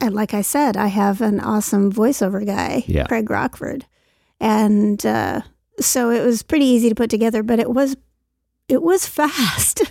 [0.00, 3.06] and like I said, I have an awesome voiceover guy, Yeah.
[3.06, 3.86] Craig Rockford,
[4.40, 5.42] and uh,
[5.80, 7.42] so it was pretty easy to put together.
[7.44, 7.96] But it was
[8.68, 9.82] it was fast.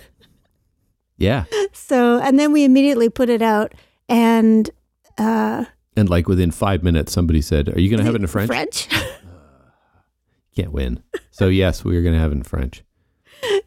[1.16, 1.44] Yeah.
[1.72, 3.72] so and then we immediately put it out,
[4.08, 4.68] and
[5.16, 5.64] uh,
[5.96, 8.48] And like within five minutes, somebody said, Are you going to have it in French?
[8.48, 8.88] French,
[10.56, 11.02] Can't win.
[11.30, 12.82] So, yes, we are going to have it in French.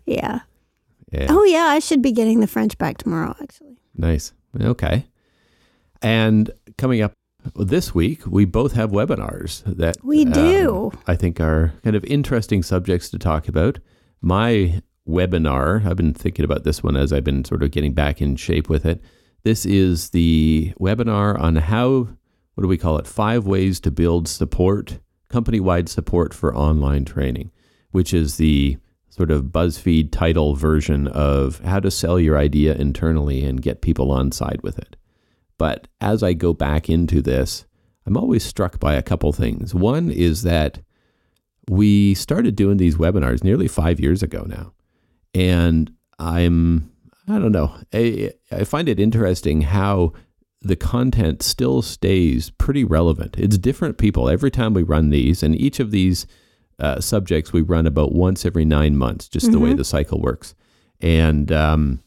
[0.05, 0.41] yeah.
[1.11, 1.27] Yeah.
[1.29, 3.35] Oh yeah, I should be getting the French back tomorrow.
[3.41, 4.31] Actually, Nice.
[4.59, 5.07] Okay.
[6.01, 7.13] And coming up
[7.55, 10.91] this week, we both have webinars that we um, do.
[11.07, 13.79] I think are kind of interesting subjects to talk about.
[14.21, 18.21] My webinar, I've been thinking about this one as I've been sort of getting back
[18.21, 19.01] in shape with it.
[19.43, 22.09] This is the webinar on how,
[22.59, 23.07] what do we call it?
[23.07, 27.51] Five ways to build support, company wide support for online training,
[27.91, 33.45] which is the sort of BuzzFeed title version of how to sell your idea internally
[33.45, 34.97] and get people on side with it.
[35.57, 37.65] But as I go back into this,
[38.05, 39.73] I'm always struck by a couple things.
[39.73, 40.81] One is that
[41.69, 44.73] we started doing these webinars nearly five years ago now.
[45.33, 46.91] And I'm,
[47.25, 50.11] I don't know, I, I find it interesting how
[50.61, 53.37] the content still stays pretty relevant.
[53.37, 56.27] It's different people every time we run these, and each of these
[56.79, 60.55] uh, subjects we run about once every nine months, just the way the cycle works.
[61.01, 62.01] And um,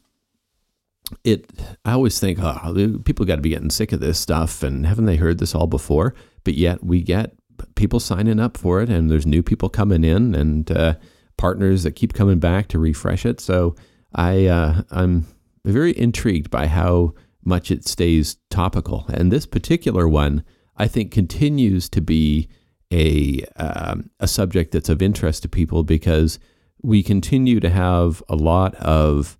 [1.23, 1.51] it,
[1.85, 5.05] I always think, oh, people got to be getting sick of this stuff, and haven't
[5.05, 6.13] they heard this all before?
[6.43, 7.33] But yet we get
[7.75, 10.95] people signing up for it, and there's new people coming in, and uh,
[11.37, 13.39] partners that keep coming back to refresh it.
[13.39, 13.75] So
[14.13, 15.25] I, uh, I'm
[15.65, 17.13] very intrigued by how
[17.45, 20.43] much it stays topical, and this particular one,
[20.77, 22.47] I think, continues to be
[22.91, 26.39] a um, a subject that's of interest to people because
[26.81, 29.37] we continue to have a lot of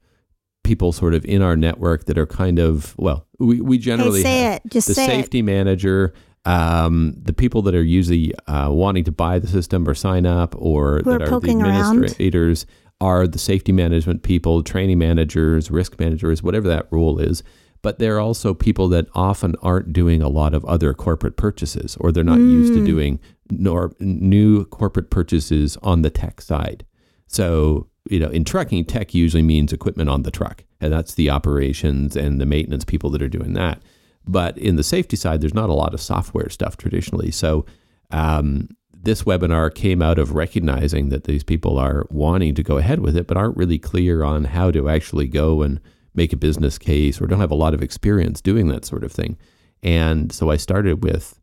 [0.64, 4.24] people sort of in our network that are kind of well we, we generally Hey,
[4.24, 4.72] say have it.
[4.72, 5.08] Just the say it.
[5.08, 6.14] safety manager
[6.46, 10.56] um, the people that are usually uh, wanting to buy the system or sign up
[10.58, 11.90] or Who are that are the poking around.
[11.90, 12.66] administrators
[13.02, 17.44] are the safety management people training managers risk managers whatever that role is
[17.84, 21.96] but there are also people that often aren't doing a lot of other corporate purchases
[22.00, 22.78] or they're not used Mm.
[22.78, 23.20] to doing
[23.52, 26.84] nor new corporate purchases on the tech side
[27.28, 31.32] so, you know, in trucking, tech usually means equipment on the truck, and that's the
[31.32, 33.82] operations and the maintenance people that are doing that.
[34.28, 37.32] But in the safety side, there's not a lot of software stuff traditionally.
[37.32, 37.66] So,
[38.12, 43.00] um, this webinar came out of recognizing that these people are wanting to go ahead
[43.00, 45.80] with it, but aren't really clear on how to actually go and
[46.16, 49.12] make a business case or don't have a lot of experience doing that sort of
[49.12, 49.38] thing.
[49.82, 51.40] And so I started with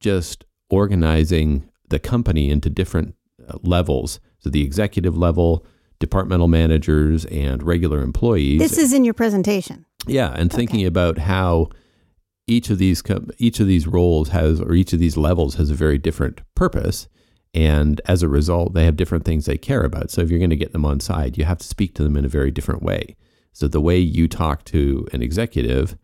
[0.00, 3.14] just organizing the company into different
[3.48, 4.20] uh, levels.
[4.38, 5.64] So the executive level,
[5.98, 8.60] departmental managers, and regular employees.
[8.60, 9.86] This is in your presentation.
[10.06, 11.70] Yeah, and thinking about how
[12.46, 13.02] each of these
[13.38, 17.08] each of these roles has or each of these levels has a very different purpose,
[17.54, 20.10] and as a result, they have different things they care about.
[20.10, 22.16] So if you're going to get them on side, you have to speak to them
[22.16, 23.16] in a very different way.
[23.56, 25.96] So the way you talk to an executive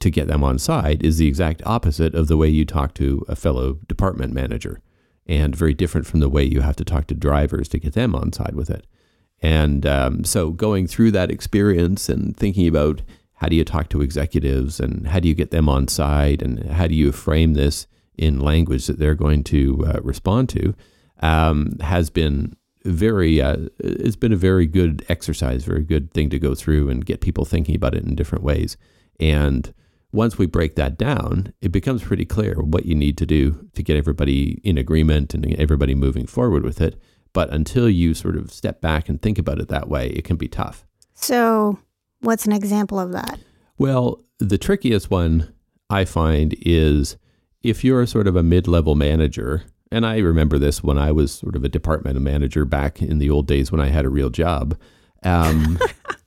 [0.00, 3.26] to get them on side is the exact opposite of the way you talk to
[3.28, 4.80] a fellow department manager,
[5.26, 8.14] and very different from the way you have to talk to drivers to get them
[8.14, 8.86] on side with it.
[9.42, 13.02] And um, so going through that experience and thinking about
[13.34, 16.70] how do you talk to executives and how do you get them on side and
[16.70, 17.86] how do you frame this
[18.16, 20.74] in language that they're going to uh, respond to
[21.20, 26.38] um, has been very uh, it's been a very good exercise very good thing to
[26.38, 28.76] go through and get people thinking about it in different ways.
[29.20, 29.72] And
[30.12, 33.82] once we break that down it becomes pretty clear what you need to do to
[33.82, 37.00] get everybody in agreement and everybody moving forward with it.
[37.32, 40.36] But until you sort of step back and think about it that way it can
[40.36, 40.86] be tough.
[41.14, 41.78] So,
[42.20, 43.38] what's an example of that?
[43.78, 45.52] well, the trickiest one
[45.90, 47.16] I find is
[47.62, 51.32] if you're sort of a mid level manager, and I remember this when I was
[51.32, 54.30] sort of a departmental manager back in the old days when I had a real
[54.30, 54.78] job,
[55.22, 55.78] um,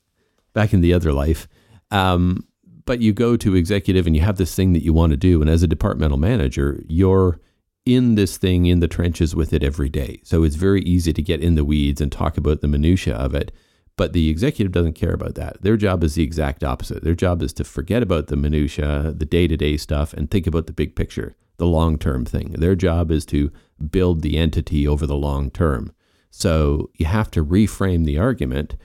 [0.54, 1.48] back in the other life.
[1.92, 2.48] Um,
[2.86, 5.42] but you go to executive and you have this thing that you want to do.
[5.42, 7.40] And as a departmental manager, you're
[7.86, 10.20] in this thing in the trenches with it every day.
[10.24, 13.36] So it's very easy to get in the weeds and talk about the minutia of
[13.36, 13.52] it.
[13.98, 15.62] But the executive doesn't care about that.
[15.62, 17.04] Their job is the exact opposite.
[17.04, 20.74] Their job is to forget about the minutia, the day-to-day stuff and think about the
[20.74, 22.52] big picture, the long-term thing.
[22.54, 23.52] Their job is to
[23.90, 25.92] build the entity over the long term.
[26.30, 28.76] So you have to reframe the argument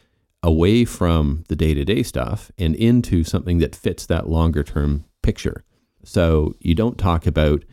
[0.43, 5.65] away from the day-to-day stuff and into something that fits that longer term picture.
[6.05, 7.65] So you don't talk about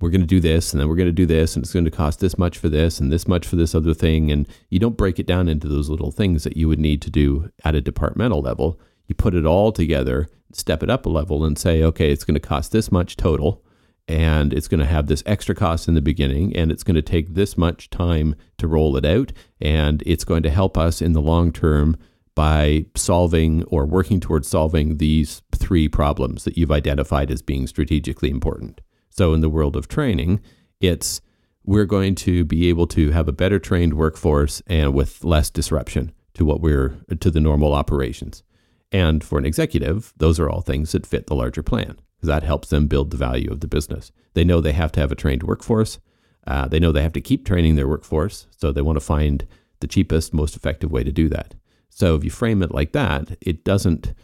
[0.00, 1.84] we're going to do this and then we're going to do this and it's going
[1.84, 4.78] to cost this much for this and this much for this other thing and you
[4.78, 7.74] don't break it down into those little things that you would need to do at
[7.74, 11.82] a departmental level you put it all together step it up a level and say
[11.82, 13.64] okay it's going to cost this much total
[14.08, 17.02] and it's going to have this extra cost in the beginning and it's going to
[17.02, 21.12] take this much time to roll it out and it's going to help us in
[21.12, 21.96] the long term
[22.34, 28.30] by solving or working towards solving these three problems that you've identified as being strategically
[28.30, 28.80] important
[29.18, 30.40] so in the world of training,
[30.80, 31.20] it's
[31.64, 36.12] we're going to be able to have a better trained workforce and with less disruption
[36.34, 38.44] to what we're to the normal operations.
[38.92, 42.68] And for an executive, those are all things that fit the larger plan that helps
[42.68, 44.12] them build the value of the business.
[44.34, 45.98] They know they have to have a trained workforce.
[46.46, 49.46] Uh, they know they have to keep training their workforce, so they want to find
[49.80, 51.54] the cheapest, most effective way to do that.
[51.88, 54.14] So if you frame it like that, it doesn't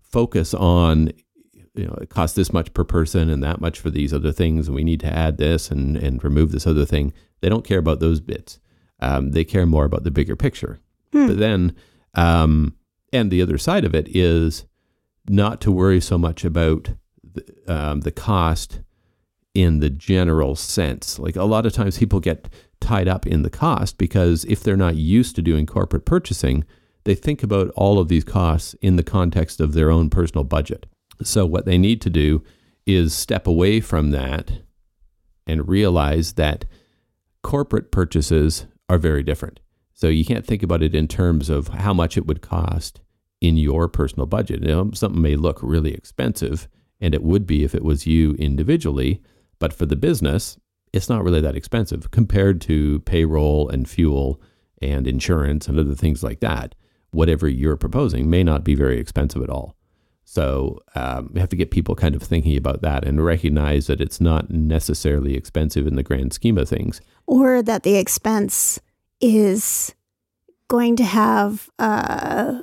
[0.00, 1.12] focus on
[1.76, 4.66] you know, it costs this much per person and that much for these other things,
[4.66, 7.12] and we need to add this and, and remove this other thing.
[7.40, 8.58] They don't care about those bits.
[9.00, 10.80] Um, they care more about the bigger picture.
[11.12, 11.26] Hmm.
[11.26, 11.76] But then,
[12.14, 12.74] um,
[13.12, 14.64] and the other side of it is
[15.28, 16.90] not to worry so much about
[17.66, 18.80] um, the cost
[19.54, 21.18] in the general sense.
[21.18, 22.48] Like a lot of times people get
[22.80, 26.64] tied up in the cost because if they're not used to doing corporate purchasing,
[27.04, 30.86] they think about all of these costs in the context of their own personal budget.
[31.22, 32.42] So, what they need to do
[32.84, 34.50] is step away from that
[35.46, 36.66] and realize that
[37.42, 39.60] corporate purchases are very different.
[39.94, 43.00] So, you can't think about it in terms of how much it would cost
[43.40, 44.62] in your personal budget.
[44.62, 46.68] You know, something may look really expensive,
[47.00, 49.22] and it would be if it was you individually,
[49.58, 50.58] but for the business,
[50.92, 54.40] it's not really that expensive compared to payroll and fuel
[54.80, 56.74] and insurance and other things like that.
[57.10, 59.76] Whatever you're proposing may not be very expensive at all.
[60.24, 64.00] So um, we have to get people kind of thinking about that and recognize that
[64.00, 67.00] it's not necessarily expensive in the grand scheme of things.
[67.26, 68.80] Or that the expense
[69.20, 69.94] is
[70.68, 72.62] going to have uh,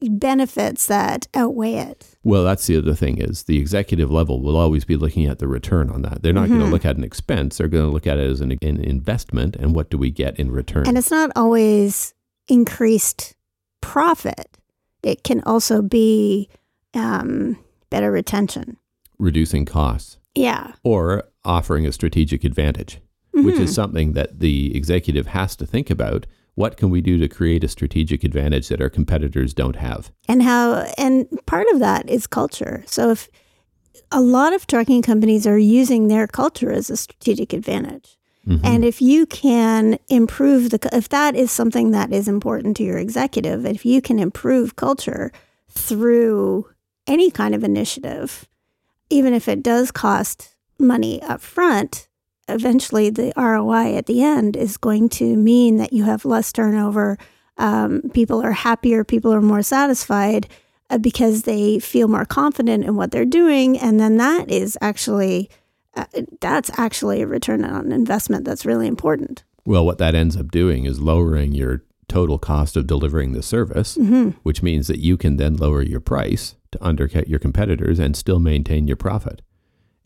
[0.00, 2.16] benefits that outweigh it.
[2.28, 5.48] Well, that's the other thing is the executive level will always be looking at the
[5.48, 6.22] return on that.
[6.22, 6.58] They're not mm-hmm.
[6.58, 7.56] going to look at an expense.
[7.56, 10.38] They're going to look at it as an, an investment and what do we get
[10.38, 10.86] in return.
[10.86, 12.12] And it's not always
[12.46, 13.34] increased
[13.80, 14.58] profit.
[15.02, 16.50] It can also be
[16.92, 18.76] um, better retention,
[19.18, 20.18] reducing costs.
[20.34, 20.72] Yeah.
[20.84, 23.00] Or offering a strategic advantage,
[23.34, 23.46] mm-hmm.
[23.46, 23.74] which is mm-hmm.
[23.74, 26.26] something that the executive has to think about.
[26.58, 30.10] What can we do to create a strategic advantage that our competitors don't have?
[30.26, 32.82] And how, and part of that is culture.
[32.88, 33.28] So if
[34.10, 38.18] a lot of trucking companies are using their culture as a strategic advantage.
[38.44, 38.66] Mm-hmm.
[38.66, 42.98] And if you can improve the, if that is something that is important to your
[42.98, 45.30] executive, if you can improve culture
[45.68, 46.66] through
[47.06, 48.48] any kind of initiative,
[49.10, 52.07] even if it does cost money up front,
[52.48, 57.18] eventually the ROI at the end is going to mean that you have less turnover.
[57.56, 60.48] Um, people are happier, people are more satisfied
[60.90, 63.78] uh, because they feel more confident in what they're doing.
[63.78, 65.50] And then that is actually.
[65.94, 66.04] Uh,
[66.40, 69.42] that's actually a return on investment that's really important.
[69.64, 73.96] Well, what that ends up doing is lowering your total cost of delivering the service,
[73.96, 74.30] mm-hmm.
[74.42, 78.38] which means that you can then lower your price to undercut your competitors and still
[78.38, 79.42] maintain your profit.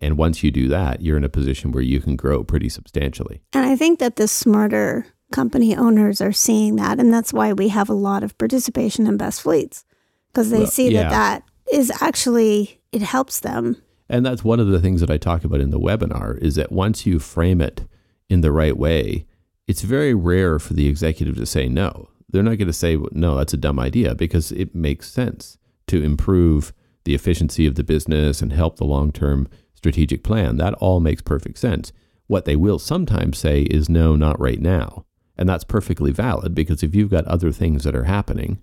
[0.02, 3.40] And once you do that, you're in a position where you can grow pretty substantially.
[3.52, 6.98] And I think that the smarter company owners are seeing that.
[6.98, 9.84] And that's why we have a lot of participation in best fleets
[10.32, 11.04] because they well, see yeah.
[11.04, 13.80] that that is actually, it helps them.
[14.08, 16.72] And that's one of the things that I talk about in the webinar is that
[16.72, 17.86] once you frame it
[18.28, 19.26] in the right way,
[19.66, 22.08] it's very rare for the executive to say no.
[22.28, 26.02] They're not going to say, no, that's a dumb idea because it makes sense to
[26.02, 26.72] improve
[27.04, 29.48] the efficiency of the business and help the long term
[29.82, 30.58] strategic plan.
[30.58, 31.92] That all makes perfect sense.
[32.28, 35.04] What they will sometimes say is, no, not right now.
[35.36, 38.62] And that's perfectly valid because if you've got other things that are happening,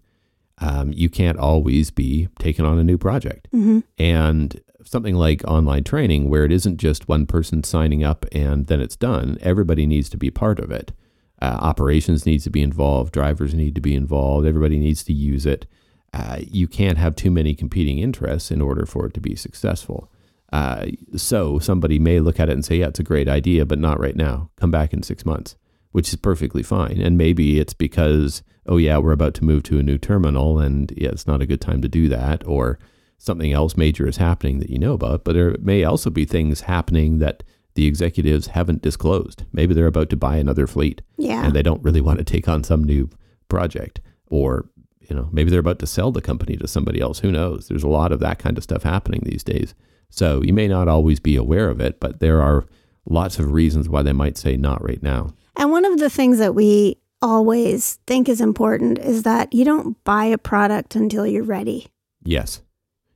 [0.59, 3.49] um, you can't always be taking on a new project.
[3.53, 3.79] Mm-hmm.
[3.97, 8.79] And something like online training, where it isn't just one person signing up and then
[8.79, 10.93] it's done, everybody needs to be part of it.
[11.41, 15.45] Uh, operations needs to be involved, drivers need to be involved, everybody needs to use
[15.45, 15.65] it.
[16.13, 20.09] Uh, you can't have too many competing interests in order for it to be successful.
[20.51, 23.79] Uh, so somebody may look at it and say, yeah, it's a great idea, but
[23.79, 24.49] not right now.
[24.55, 25.55] Come back in six months,
[25.91, 26.99] which is perfectly fine.
[26.99, 30.91] And maybe it's because, oh, yeah, we're about to move to a new terminal and
[30.97, 32.45] yeah, it's not a good time to do that.
[32.47, 32.79] Or
[33.19, 36.61] something else major is happening that you know about, but there may also be things
[36.61, 37.43] happening that
[37.75, 39.45] the executives haven't disclosed.
[39.53, 41.01] Maybe they're about to buy another fleet.
[41.17, 41.45] Yeah.
[41.45, 43.09] And they don't really want to take on some new
[43.47, 44.01] project.
[44.27, 44.69] Or,
[45.01, 47.19] you know, maybe they're about to sell the company to somebody else.
[47.19, 47.67] Who knows?
[47.67, 49.75] There's a lot of that kind of stuff happening these days.
[50.09, 52.65] So you may not always be aware of it, but there are
[53.05, 55.33] lots of reasons why they might say not right now.
[55.55, 60.01] And one of the things that we always think is important is that you don't
[60.03, 61.87] buy a product until you're ready.
[62.23, 62.61] Yes.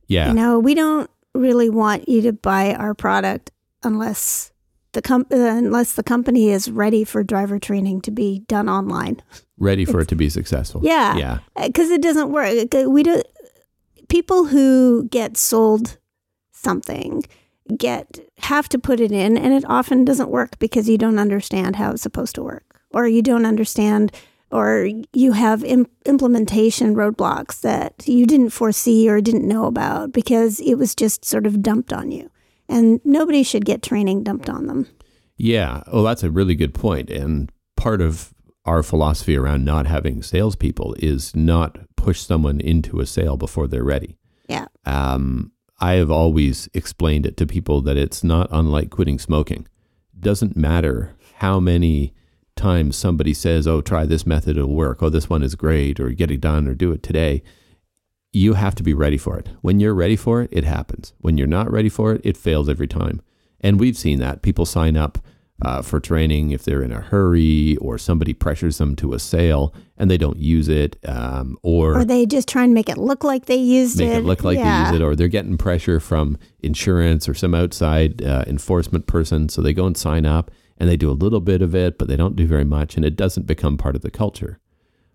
[0.07, 0.29] Yeah.
[0.29, 4.51] You know, we don't really want you to buy our product unless
[4.91, 9.21] the com- uh, unless the company is ready for driver training to be done online.
[9.57, 10.81] Ready for it to be successful.
[10.83, 11.15] Yeah.
[11.15, 11.39] Yeah.
[11.61, 12.73] Because it doesn't work.
[12.87, 13.23] We do
[14.09, 15.97] people who get sold
[16.63, 17.23] something
[17.77, 21.75] get have to put it in and it often doesn't work because you don't understand
[21.77, 24.11] how it's supposed to work or you don't understand
[24.51, 30.59] or you have Im- implementation roadblocks that you didn't foresee or didn't know about because
[30.59, 32.29] it was just sort of dumped on you
[32.67, 34.87] and nobody should get training dumped on them
[35.37, 35.83] Yeah.
[35.87, 37.09] Oh, that's a really good point.
[37.09, 38.33] And part of
[38.65, 43.83] our philosophy around not having salespeople is not push someone into a sale before they're
[43.83, 44.17] ready.
[44.49, 45.52] yeah Um,
[45.83, 49.67] I have always explained it to people that it's not unlike quitting smoking.
[50.13, 52.13] It Doesn't matter how many
[52.55, 56.11] times somebody says, "Oh, try this method; it'll work." Oh, this one is great, or
[56.11, 57.43] get it done, or do it today.
[58.31, 59.49] You have to be ready for it.
[59.59, 61.11] When you're ready for it, it happens.
[61.19, 63.21] When you're not ready for it, it fails every time.
[63.59, 65.17] And we've seen that people sign up
[65.61, 69.73] uh, for training if they're in a hurry, or somebody pressures them to a sale
[69.97, 73.45] and they don't use it, um, or they just try and make it look like
[73.45, 74.83] they used make it it look like yeah.
[74.83, 79.47] they use it, or they're getting pressure from insurance or some outside uh, enforcement person.
[79.49, 82.07] So they go and sign up and they do a little bit of it, but
[82.07, 84.59] they don't do very much, and it doesn't become part of the culture.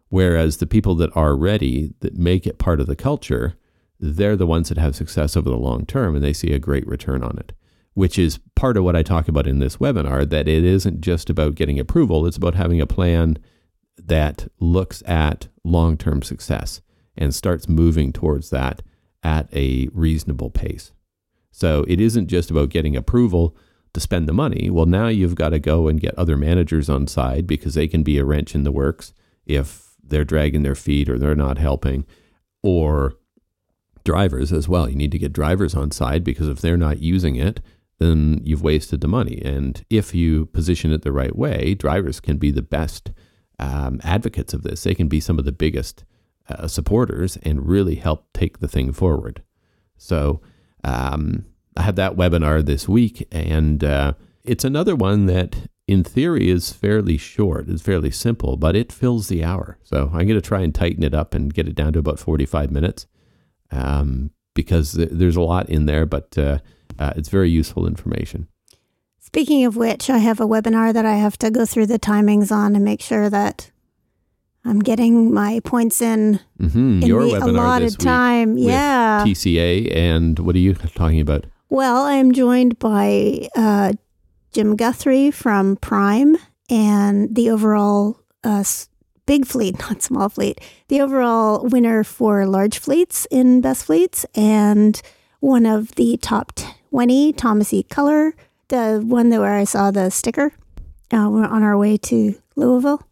[0.09, 3.57] Whereas the people that are ready, that make it part of the culture,
[4.01, 6.87] they're the ones that have success over the long term and they see a great
[6.87, 7.53] return on it,
[7.99, 11.29] which is part of what I talk about in this webinar that it isn't just
[11.29, 13.39] about getting approval, it's about having a plan
[13.97, 16.81] that looks at long term success
[17.17, 18.83] and starts moving towards that
[19.25, 20.93] at a reasonable pace.
[21.51, 23.57] So it isn't just about getting approval
[23.95, 24.71] to spend the money.
[24.71, 28.05] Well, now you've got to go and get other managers on side because they can
[28.05, 29.13] be a wrench in the works
[29.45, 32.07] if they're dragging their feet or they're not helping,
[32.63, 33.15] or
[34.05, 34.89] drivers as well.
[34.89, 37.61] You need to get drivers on side because if they're not using it,
[37.99, 39.43] then you've wasted the money.
[39.45, 43.11] And if you position it the right way, drivers can be the best
[43.59, 44.85] um, advocates of this.
[44.85, 46.05] They can be some of the biggest
[46.49, 49.43] uh, supporters and really help take the thing forward.
[49.97, 50.41] So
[50.85, 51.45] um,
[51.77, 56.73] I had that webinar this week, and uh, it's another one that, in theory, is
[56.73, 57.69] fairly short.
[57.69, 59.79] It's fairly simple, but it fills the hour.
[59.83, 62.19] So I'm going to try and tighten it up and get it down to about
[62.19, 63.07] 45 minutes
[63.71, 66.59] um, because th- there's a lot in there, but uh,
[66.99, 68.49] uh, it's very useful information.
[69.19, 72.51] Speaking of which, I have a webinar that I have to go through the timings
[72.51, 73.71] on and make sure that
[74.65, 78.59] I'm getting my points in hmm in Your the webinar allotted this week time.
[78.59, 79.25] Yeah.
[79.27, 81.47] TCA, and what are you talking about?
[81.69, 83.93] Well, I am joined by uh,
[84.53, 86.37] Jim Guthrie from Prime
[86.71, 88.65] and the overall uh,
[89.27, 95.01] big fleet, not small fleet, the overall winner for large fleets in Best Fleets, and
[95.41, 96.53] one of the top
[96.91, 97.83] 20, Thomas E.
[97.83, 98.35] Keller,
[98.69, 100.53] the one that where I saw the sticker.
[101.13, 103.03] Uh, we're on our way to Louisville.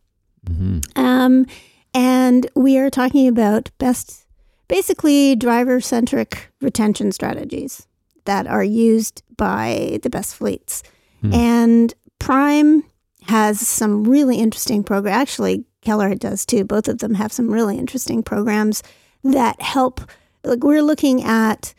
[0.46, 1.46] hmm Um,
[1.94, 4.26] and we are talking about best,
[4.68, 7.86] basically driver centric retention strategies
[8.24, 10.82] that are used by the best fleets.
[11.22, 11.32] Hmm.
[11.32, 12.84] And Prime
[13.22, 15.14] has some really interesting program.
[15.14, 16.64] Actually, Keller does too.
[16.64, 18.82] Both of them have some really interesting programs
[19.24, 20.00] that help.
[20.44, 21.74] Like we're looking at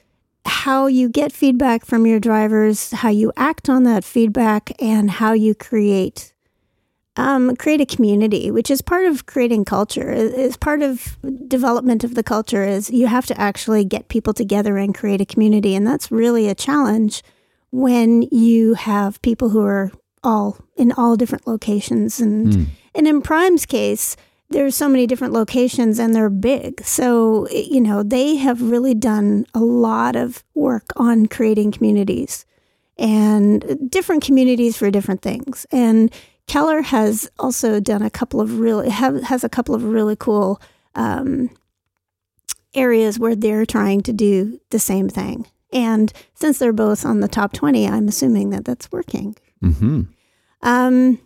[0.47, 5.33] how you get feedback from your drivers, how you act on that feedback, and how
[5.33, 6.33] you create
[7.17, 10.11] um, create a community, which is part of creating culture.
[10.11, 11.17] Is part of
[11.47, 12.63] development of the culture.
[12.63, 16.47] Is you have to actually get people together and create a community, and that's really
[16.47, 17.23] a challenge
[17.71, 19.91] when you have people who are
[20.23, 22.19] all in all different locations.
[22.19, 22.63] And Hmm.
[22.93, 24.15] and in Prime's case,
[24.49, 26.83] there's so many different locations, and they're big.
[26.83, 32.45] So you know they have really done a lot of work on creating communities
[32.97, 35.65] and different communities for different things.
[35.71, 36.11] And
[36.47, 40.61] Keller has also done a couple of really have, has a couple of really cool
[40.95, 41.49] um,
[42.73, 45.45] areas where they're trying to do the same thing.
[45.73, 49.35] And since they're both on the top twenty, I'm assuming that that's working.
[49.61, 50.03] hmm
[50.61, 51.19] Um,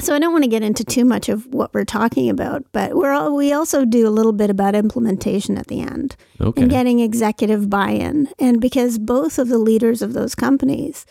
[0.00, 2.94] so I don't want to get into too much of what we're talking about, but
[2.96, 6.62] we're all, we also do a little bit about implementation at the end Okay.
[6.62, 8.28] and getting executive buy-in.
[8.38, 11.06] And because both of the leaders of those companies,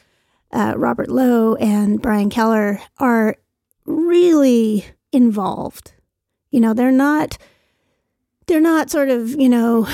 [0.51, 3.38] uh, Robert Low and Brian Keller, are
[3.86, 5.93] really involved.
[6.51, 7.38] You know, they're not
[8.47, 9.88] they're not sort of you know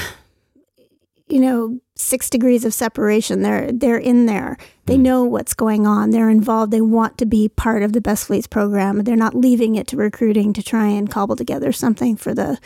[1.29, 3.41] you know, six degrees of separation.
[3.41, 4.57] They're they're in there.
[4.85, 6.09] They know what's going on.
[6.09, 6.71] They're involved.
[6.71, 9.03] They want to be part of the Best Fleets program.
[9.03, 12.57] They're not leaving it to recruiting to try and cobble together something for the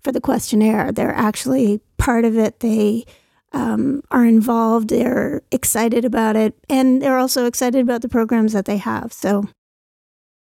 [0.00, 0.92] for the questionnaire.
[0.92, 2.60] They're actually part of it.
[2.60, 3.04] They
[3.52, 4.90] um, are involved.
[4.90, 9.12] They're excited about it, and they're also excited about the programs that they have.
[9.12, 9.48] So,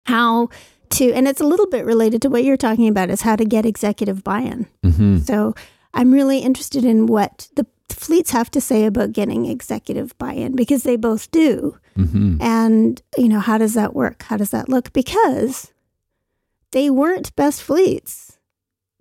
[0.06, 0.48] how
[0.90, 3.44] to and it's a little bit related to what you're talking about is how to
[3.44, 4.66] get executive buy-in.
[4.84, 5.54] hmm So
[5.94, 10.82] I'm really interested in what the fleets have to say about getting executive buy-in because
[10.82, 11.78] they both do.
[11.96, 14.22] hmm And you know, how does that work?
[14.24, 14.92] How does that look?
[14.92, 15.72] Because
[16.72, 18.38] they weren't best fleets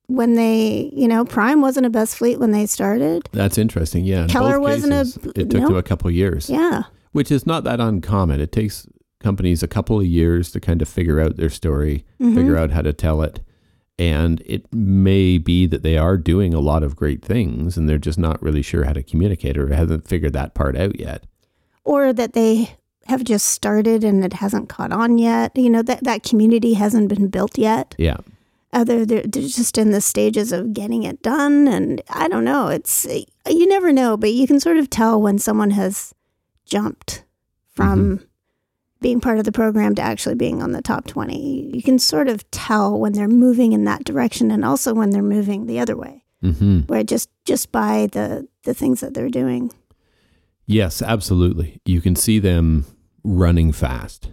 [0.08, 3.28] when they, you know, Prime wasn't a best fleet when they started.
[3.32, 4.06] That's interesting.
[4.06, 4.24] Yeah.
[4.24, 5.68] In Keller wasn't a- It took no.
[5.70, 6.84] them a couple of years, Yeah.
[7.14, 8.40] which is not that uncommon.
[8.40, 8.86] It takes
[9.20, 12.36] companies a couple of years to kind of figure out their story, Mhm.
[12.36, 13.40] figure out how to tell it.
[14.00, 17.98] And it may be that they are doing a lot of great things and they're
[18.00, 21.26] just not really sure how to communicate or haven't figured that part out yet.
[21.84, 22.76] Or that they
[23.06, 25.52] have just started and it hasn't caught on yet.
[25.56, 27.94] You know, that, that community hasn't been built yet.
[28.00, 28.18] Yeah.
[28.72, 32.70] other they're, they're just in the stages of getting it done and i don't know
[32.70, 33.06] it's
[33.48, 36.12] you never know but you can sort of tell when someone has
[36.66, 37.24] jumped
[37.70, 38.26] from mm-hmm.
[39.04, 42.28] Being part of the program to actually being on the top 20 you can sort
[42.28, 45.96] of tell when they're moving in that direction and also when they're moving the other
[45.96, 49.72] way hmm where just just by the the things that they're doing
[50.66, 51.82] Yes, absolutely.
[51.86, 52.86] You can see them
[53.24, 54.30] running fast.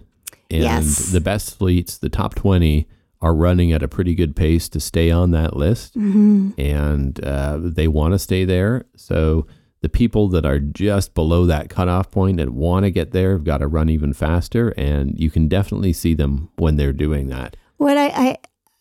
[0.51, 1.11] And Yes.
[1.11, 2.87] the best fleets, the top 20,
[3.21, 5.97] are running at a pretty good pace to stay on that list.
[5.97, 6.51] mm-hmm.
[6.59, 8.85] And uh, they want to stay there.
[8.97, 9.47] So
[9.83, 13.59] the people that are just below that cutoff and want to get there have got
[13.59, 14.70] to run even faster.
[14.76, 17.57] And you can definitely see them when they're doing that.
[17.78, 18.39] What I, I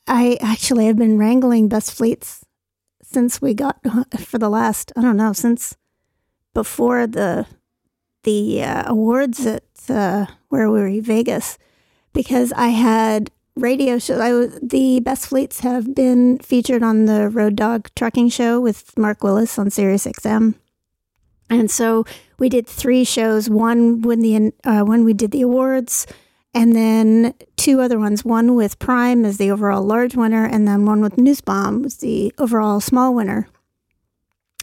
[0.08, 2.43] I actually have been wrangling best fleets
[3.02, 3.80] since we got
[4.20, 5.78] for the last I don't know since
[6.54, 7.45] before the
[8.24, 11.58] the uh, awards at uh, where we were in Vegas
[12.14, 14.20] because I had radio shows.
[14.20, 18.97] I was, the best fleets have been featured on the Road Dog Trucking Show with
[18.97, 20.56] Mark Willis on Sirius XM.
[21.50, 22.06] And so
[22.38, 23.50] we did three shows.
[23.50, 26.06] One when the uh, when we did the awards,
[26.54, 28.24] and then two other ones.
[28.24, 32.34] One with Prime as the overall large winner, and then one with Nussbaum was the
[32.38, 33.47] overall small winner.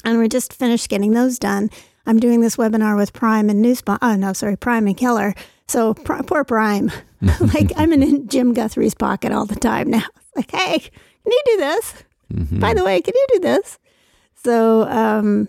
[0.04, 1.70] And we just finished getting those done.
[2.06, 3.98] I'm doing this webinar with Prime and Nussbaum.
[4.00, 5.34] Oh no, sorry, Prime and Keller.
[5.66, 6.92] So pr- poor Prime.
[7.40, 10.04] like I'm in Jim Guthrie's pocket all the time now.
[10.16, 10.92] It's like, hey, can
[11.32, 11.94] you do this?
[12.32, 12.60] Mhm.
[12.60, 13.78] By the way, can you do this?
[14.44, 15.48] So um,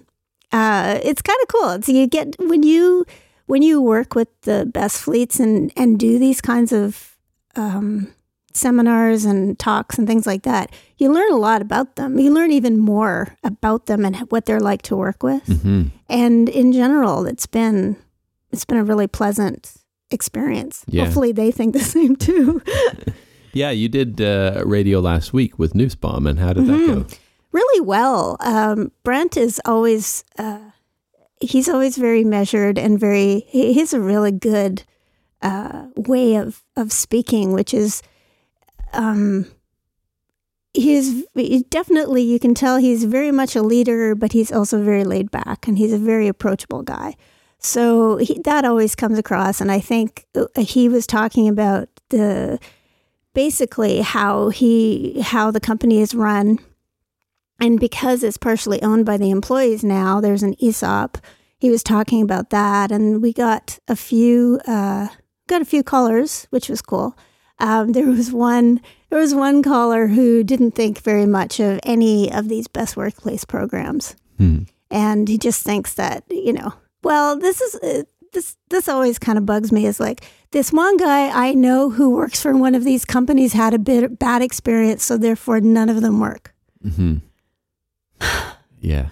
[0.52, 1.82] uh, it's kind of cool.
[1.82, 3.06] So you get when you
[3.48, 7.16] when you work with the best fleets and and do these kinds of
[7.56, 8.14] um,
[8.54, 12.18] seminars and talks and things like that, you learn a lot about them.
[12.20, 15.46] You learn even more about them and what they're like to work with.
[15.46, 15.92] Mhm.
[16.10, 17.96] And in general, it's been
[18.52, 19.74] it's been a really pleasant
[20.12, 20.84] experience.
[20.88, 21.04] Yeah.
[21.06, 22.62] Hopefully, they think the same too.
[23.54, 26.28] Yeah, you did uh, radio last week with Nussbaum.
[26.28, 27.06] And how did that go?
[27.52, 28.38] Really well.
[28.40, 30.72] Um, Brent is always uh,
[31.40, 34.84] he's always very measured and very he, he's a really good
[35.42, 38.02] uh, way of of speaking, which is
[38.94, 39.46] um,
[40.74, 45.04] he's he- definitely you can tell he's very much a leader, but he's also very
[45.04, 47.16] laid back and he's a very approachable guy.
[47.60, 52.60] So he, that always comes across, and I think uh, he was talking about the
[53.34, 56.60] basically how he how the company is run
[57.60, 61.18] and because it's partially owned by the employees now, there's an ESOP.
[61.60, 65.08] He was talking about that, and we got a few uh,
[65.48, 67.18] got a few callers, which was cool.
[67.60, 68.80] Um, there was one
[69.10, 73.46] there was one caller who didn't think very much of any of these best workplace
[73.46, 74.64] programs, Hmm.
[74.92, 78.04] and he just thinks that you know, well, this is uh,
[78.34, 79.88] this this always kind of bugs me.
[79.88, 83.74] Is like this one guy I know who works for one of these companies had
[83.74, 86.54] a bit bad experience, so therefore none of them work.
[86.84, 87.16] hmm
[88.80, 89.10] yeah.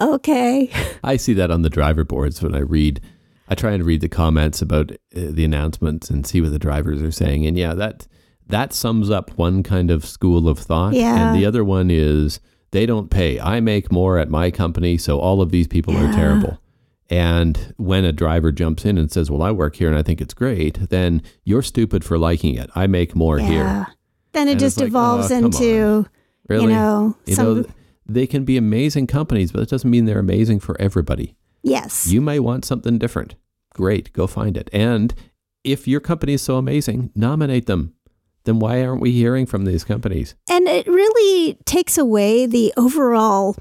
[0.00, 0.70] Okay.
[1.02, 3.00] I see that on the driver boards when I read.
[3.48, 7.00] I try and read the comments about uh, the announcements and see what the drivers
[7.00, 7.46] are saying.
[7.46, 8.06] And yeah, that
[8.48, 10.94] that sums up one kind of school of thought.
[10.94, 11.28] Yeah.
[11.28, 12.40] And the other one is
[12.72, 13.40] they don't pay.
[13.40, 16.58] I make more at my company, so all of these people are terrible.
[17.08, 20.20] And when a driver jumps in and says, "Well, I work here and I think
[20.20, 22.68] it's great," then you're stupid for liking it.
[22.74, 23.86] I make more here.
[24.32, 26.06] Then it And just like, evolves oh, into
[26.48, 26.64] Really?
[26.64, 27.64] you know You some know,
[28.06, 31.34] they can be amazing companies, but it doesn't mean they're amazing for everybody.
[31.62, 32.06] yes.
[32.06, 33.34] You may want something different.
[33.74, 34.70] Great, go find it.
[34.72, 35.12] And
[35.64, 37.94] if your company is so amazing, nominate them.
[38.44, 40.34] Then why aren't we hearing from these companies?
[40.48, 43.56] and it really takes away the overall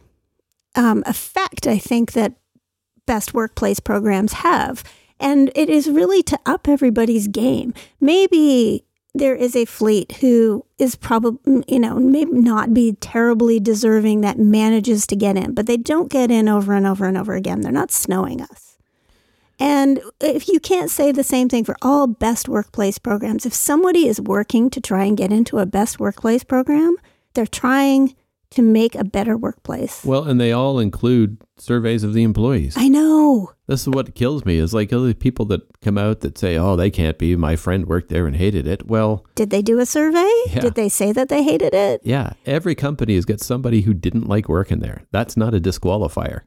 [0.75, 2.33] um, effect I think that
[3.07, 4.83] best workplace programs have.
[5.19, 7.73] And it is really to up everybody's game.
[7.99, 8.85] Maybe
[9.15, 14.37] there is a fleet who is probably, you know, may not be terribly deserving that
[14.37, 17.61] manages to get in, but they don't get in over and over and over again.
[17.61, 18.77] They're not snowing us.
[19.57, 24.05] And if you can't say the same thing for all best workplace programs, if somebody
[24.05, 26.97] is working to try and get into a best workplace program,
[27.33, 28.15] they're trying
[28.55, 30.03] to make a better workplace.
[30.03, 32.75] Well, and they all include surveys of the employees.
[32.77, 33.51] I know.
[33.67, 36.75] This is what kills me is like other people that come out that say, "Oh,
[36.75, 37.35] they can't be.
[37.35, 40.29] My friend worked there and hated it." Well, Did they do a survey?
[40.47, 40.59] Yeah.
[40.61, 42.01] Did they say that they hated it?
[42.03, 45.03] yeah, every company has got somebody who didn't like working there.
[45.11, 46.41] That's not a disqualifier.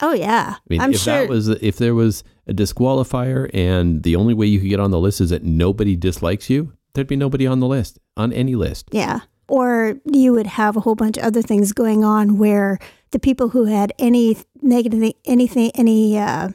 [0.00, 0.56] Oh yeah.
[0.56, 1.14] I mean, I'm if sure.
[1.20, 4.90] that was if there was a disqualifier and the only way you could get on
[4.90, 8.54] the list is that nobody dislikes you, there'd be nobody on the list on any
[8.54, 8.88] list.
[8.92, 9.20] yeah.
[9.48, 12.78] Or you would have a whole bunch of other things going on where
[13.10, 16.50] the people who had any negative anything any uh,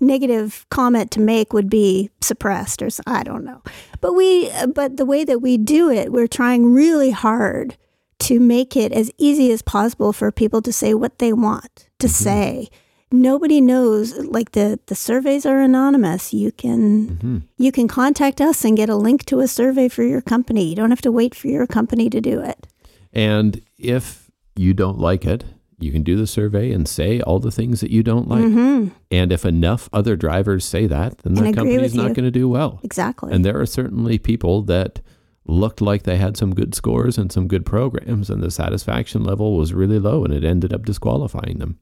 [0.00, 3.62] negative comment to make would be suppressed or I don't know.
[4.00, 7.76] But we but the way that we do it, we're trying really hard
[8.20, 12.08] to make it as easy as possible for people to say what they want to
[12.08, 12.68] say.
[13.12, 16.32] Nobody knows like the the surveys are anonymous.
[16.32, 17.38] You can Mm-hmm.
[17.58, 20.64] you can contact us and get a link to a survey for your company.
[20.64, 22.66] You don't have to wait for your company to do it.
[23.12, 25.44] And if you don't like it,
[25.78, 28.44] you can do the survey and say all the things that you don't like.
[28.44, 32.30] hmm And if enough other drivers say that, then the company's with not going to
[32.30, 32.80] do well.
[32.82, 33.32] Exactly.
[33.32, 35.00] And there are certainly people that
[35.44, 39.56] looked like they had some good scores and some good programs, and the satisfaction level
[39.56, 41.78] was really low, and it ended up disqualifying them.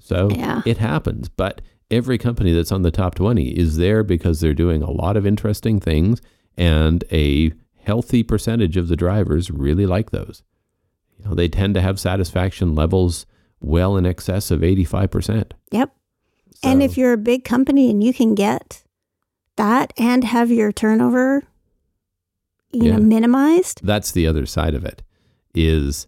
[0.00, 0.62] So Yeah.
[0.66, 1.28] it happens.
[1.28, 5.16] But every company that's on the top 20 is there because they're doing a lot
[5.16, 6.20] of interesting things,
[6.56, 10.42] and a healthy percentage of the drivers really like those.
[11.18, 13.26] You know, they tend to have satisfaction levels
[13.60, 15.52] well in excess of 85%.
[15.70, 15.94] yep.
[16.62, 18.82] And if you're a big company and you can get
[19.56, 21.44] that and have your turnover
[22.72, 22.96] you Yeah.
[22.96, 25.02] know minimized, that's the other side of it
[25.54, 26.06] is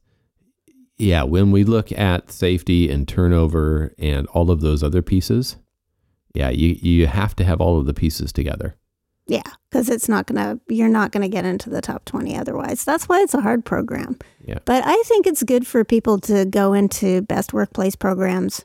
[0.99, 5.57] yeah when we look at safety and turnover and all of those other pieces
[6.35, 8.77] yeah you you have to have all of the pieces together
[9.29, 12.37] yeah, cuz it's not going to you're not going to get into the top 20
[12.37, 12.85] otherwise.
[12.85, 14.19] That's why it's a hard program.
[14.45, 14.59] Yeah.
[14.65, 18.65] But I think it's good for people to go into best workplace programs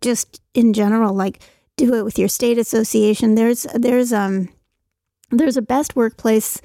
[0.00, 1.42] just in general like
[1.76, 3.36] do it with your state association.
[3.36, 4.48] There's there's um
[5.30, 6.60] there's a best workplace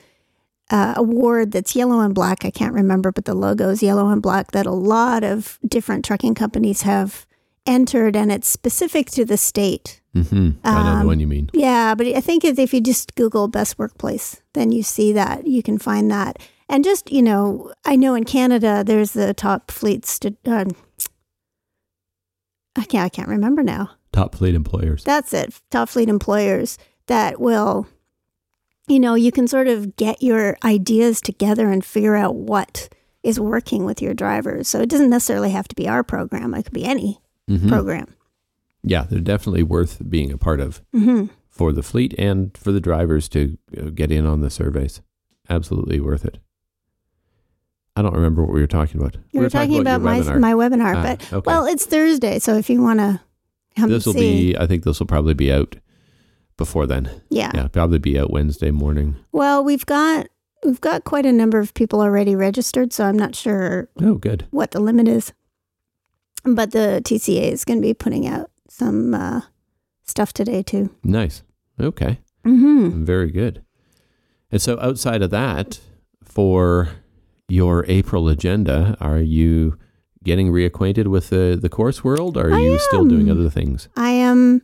[0.71, 2.43] uh, award that's yellow and black.
[2.45, 6.05] I can't remember, but the logo is yellow and black that a lot of different
[6.05, 7.25] trucking companies have
[7.65, 10.01] entered, and it's specific to the state.
[10.15, 10.51] mm-hmm.
[10.63, 13.15] i know the Um, one you mean Yeah, but I think if if you just
[13.15, 16.37] Google best workplace, then you see that you can find that.
[16.69, 20.11] And just you know, I know in Canada there's the top fleets.
[20.11, 20.65] St- uh,
[22.75, 23.05] I can't.
[23.05, 23.91] I can't remember now.
[24.11, 25.53] top fleet employers That's it.
[25.71, 27.87] Top fleet employers that will,
[28.87, 32.89] you know, you can sort of get your ideas together and figure out what
[33.23, 34.67] is working with your drivers.
[34.67, 36.53] So it doesn't necessarily have to be our program.
[36.53, 37.19] It could be any
[37.49, 37.67] Mhm.
[37.69, 38.07] program.
[38.87, 42.79] yeah they're definitely worth being a part of hmm for the fleet and for the
[42.79, 45.01] drivers to uh, get in on the surveys
[45.49, 46.37] absolutely worth it
[47.95, 50.39] i don't remember what we were talking about We were talking about, your my webinar.
[50.39, 51.41] my webinar, Ah, but okay.
[51.49, 53.21] well, it's Thursday, so if you want to
[53.77, 55.75] come this will be i think this will probably be out
[56.57, 57.51] before then yeah.
[57.53, 60.27] yeah probably be out wednesday morning Well, we've got
[60.63, 64.47] we've got quite a number of people already registered, so I'm not sure oh good
[64.51, 65.33] what the limit is.
[66.43, 69.41] But the TCA is going to be putting out some uh,
[70.03, 70.91] stuff today too.
[71.03, 71.41] Nice.
[71.79, 72.19] Okay.
[72.45, 73.03] Mm-hmm.
[73.03, 73.63] Very good.
[74.51, 75.79] And so outside of that,
[76.23, 76.89] for
[77.47, 79.79] your April agenda, are you
[80.23, 82.37] getting reacquainted with the, the course world?
[82.37, 83.89] Or are I you still doing other things?
[83.97, 84.61] I am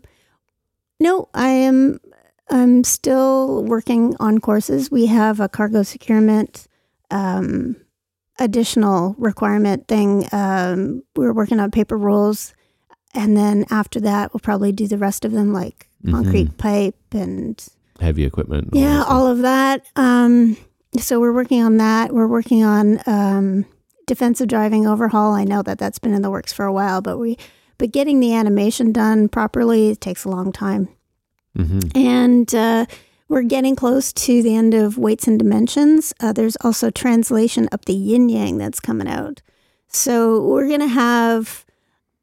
[1.01, 1.99] no, I am
[2.49, 4.91] I'm still working on courses.
[4.91, 6.67] We have a cargo securement
[7.09, 7.75] um,
[8.39, 10.27] additional requirement thing.
[10.31, 12.53] Um, we're working on paper rolls,
[13.13, 17.65] and then after that, we'll probably do the rest of them, like concrete pipe and
[17.99, 18.69] Heavy equipment.
[18.73, 19.85] yeah, all of that.
[19.95, 20.57] Um,
[20.99, 22.13] so we're working on that.
[22.13, 23.65] We're working on um,
[24.07, 25.33] defensive driving overhaul.
[25.33, 27.37] I know that that's been in the works for a while, but we
[27.81, 30.87] but getting the animation done properly takes a long time.
[31.57, 31.97] Mhm.
[31.97, 32.85] And uh,
[33.27, 36.13] we're getting close to the end of Weights and Dimensions.
[36.19, 39.41] Uh, there's also translation up the yin yang that's coming out.
[39.87, 41.65] So we're gonna have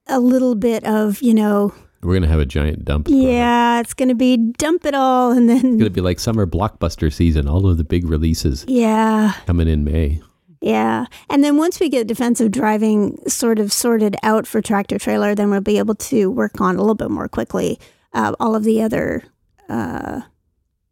[0.07, 3.09] a little bit of you know We're going to have a giant dump.
[3.11, 6.47] yeah, it's gonna be dump it all and then It's going to be like summer
[6.47, 9.35] blockbuster season, all of the big releases yeah.
[9.47, 10.23] coming in May.
[10.61, 11.07] Yeah.
[11.31, 15.51] And then once we get defensive driving sort of sorted out for tractor trailer, then
[15.51, 17.79] we'll be able to work on a little bit more quickly
[18.13, 19.23] uh, all of the other,
[19.69, 20.23] uh,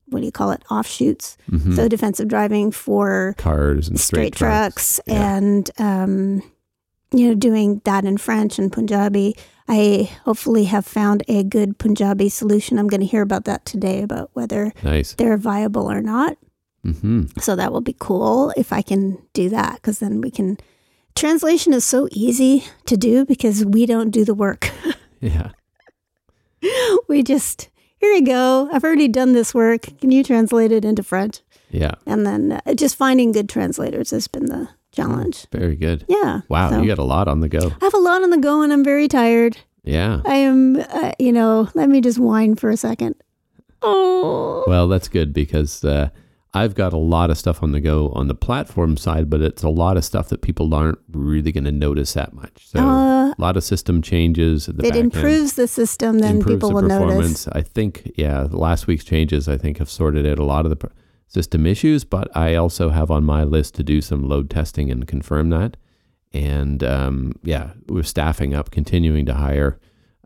[0.08, 1.36] what do you call it, offshoots.
[1.50, 1.74] Mhm.
[1.74, 5.36] So defensive driving for Cars and straight, straight, trucks, Yeah.
[5.36, 6.42] and, um,
[7.12, 9.34] you know, doing that in French and Punjabi.
[9.68, 12.78] I hopefully have found a good Punjabi solution.
[12.78, 15.14] I'm going to hear about that today about whether Nice.
[15.14, 16.36] they're viable or not.
[16.92, 20.58] Hmm So that will be cool if I can do that because then we can.
[21.14, 24.70] Translation is so easy to do because we don't do the work.
[25.20, 25.50] Yeah.
[27.08, 27.68] we just,
[27.98, 28.68] here you go.
[28.72, 29.82] I've already done this work.
[29.98, 31.40] Can you translate it into French?
[31.70, 31.94] Yeah.
[32.06, 35.46] And then uh, just finding good translators has been the challenge.
[35.50, 36.04] Very good.
[36.08, 36.42] Yeah.
[36.48, 36.70] Wow.
[36.70, 37.72] So- You got a lot on the go.
[37.80, 39.56] I have a lot on the go and I'm very tired.
[39.84, 40.20] Yeah.
[40.26, 43.14] I am, uh, you know, let me just whine for a second.
[43.82, 46.10] Oh, Well, that's good because uh,
[46.60, 49.62] I've got a lot of stuff on the go on the platform side, but it's
[49.62, 52.56] a lot of stuff that people aren't really going to notice that much.
[52.72, 55.14] So Uh, a lot of system changes at the it back end.
[55.14, 57.46] improves the system, then improves people the will notice.
[57.48, 60.70] I think, yeah, the last week's changes, I think, have sorted out a lot of
[60.70, 60.94] the pr-
[61.28, 65.06] system issues, but I also have on my list to do some load testing and
[65.06, 65.76] confirm that.
[66.32, 69.78] And um, yeah, we're staffing up, continuing to hire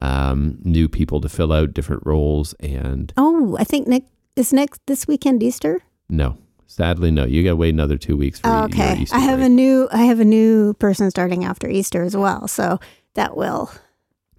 [0.03, 2.55] um, new people to fill out different roles.
[2.61, 5.83] And Oh, I think next is next this weekend Easter.
[6.11, 6.37] No,
[6.67, 9.47] sadly, no, you got to wait another two weeks for okay, I have break.
[9.47, 12.79] a new I have a new person starting after Easter as well, so
[13.15, 13.71] that will.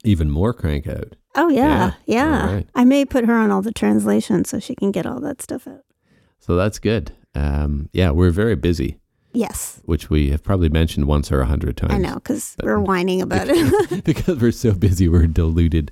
[0.03, 1.15] even more crank out.
[1.35, 2.53] Oh yeah, Yeah, yeah.
[2.55, 2.67] right.
[2.75, 5.65] I may put her on all the translations so she can get all that stuff
[5.67, 5.83] out.
[6.39, 7.13] So that's good.
[7.35, 8.97] Um, yeah, we're very busy,
[9.31, 11.93] Yes, which we have probably mentioned once or a hundred times.
[11.93, 14.03] I know because we're whining about it.
[14.03, 15.91] because we're so busy, we're deluded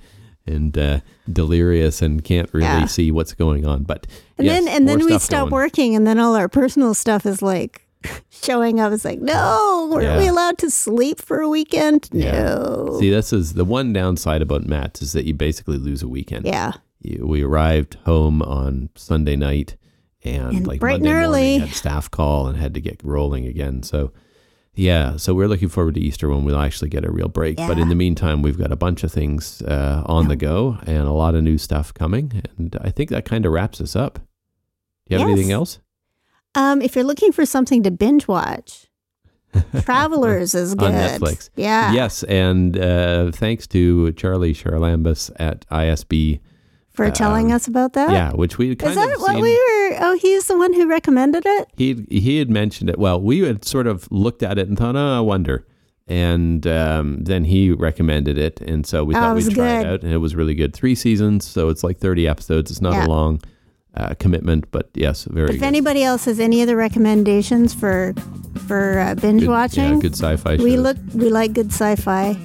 [0.49, 0.99] and uh,
[1.31, 2.85] delirious and can't really Yeah.
[2.85, 3.83] see what's going on.
[3.83, 5.51] But and yes, then and then we stop going.
[5.51, 7.85] working, and then all our personal stuff is like
[8.29, 8.91] showing up.
[8.93, 10.17] It's like, no, are Yeah.
[10.17, 12.09] we allowed to sleep for a weekend?
[12.11, 12.31] Yeah.
[12.31, 12.97] No.
[12.99, 16.45] See, this is the one downside about MATS is that you basically lose a weekend.
[16.45, 16.73] yeah.
[17.01, 19.77] You, we arrived home on Sunday night
[20.25, 21.51] and, And like bright and early.
[21.51, 23.83] morning had staff call and had to get rolling again.
[23.83, 24.11] So
[24.75, 27.57] yeah, so we're looking forward to Easter when we'll actually get a real break.
[27.57, 30.99] But in the meantime, we've got a bunch of things uh, on the go and
[31.07, 32.41] a lot of new stuff coming.
[32.57, 34.15] And I think that kind of wraps us up.
[35.07, 35.33] Do you have Yes.
[35.37, 35.79] anything else?
[36.55, 38.85] Um, if you're looking for something to binge watch,
[39.81, 40.91] Travelers is good.
[40.91, 41.49] On Netflix.
[41.55, 41.91] Yeah.
[41.91, 46.39] Yes, and uh, thanks to Charlie Charlambus at ISB.
[46.99, 48.11] For telling Um, us about that.
[48.11, 49.97] yeah, which we kind Is that of what seen- we were?
[50.01, 51.67] Oh, he's the one who recommended it.
[51.77, 52.97] he he had mentioned it.
[52.99, 55.65] Well, we had sort of looked at it and thought, oh, I wonder.
[56.07, 59.85] And um, then he recommended it, and so we Oh, thought it we'd try it
[59.85, 60.73] out, and it was really good.
[60.73, 62.71] Three seasons, so it's like thirty episodes.
[62.71, 63.05] It's not Yeah.
[63.05, 63.39] a long
[63.95, 65.63] uh, commitment, but yes, very if good.
[65.65, 68.13] anybody else has any other recommendations for
[68.67, 70.57] for uh, binge Good- watching, yeah, good sci-fi.
[70.57, 72.35] we look we like good sci-fi.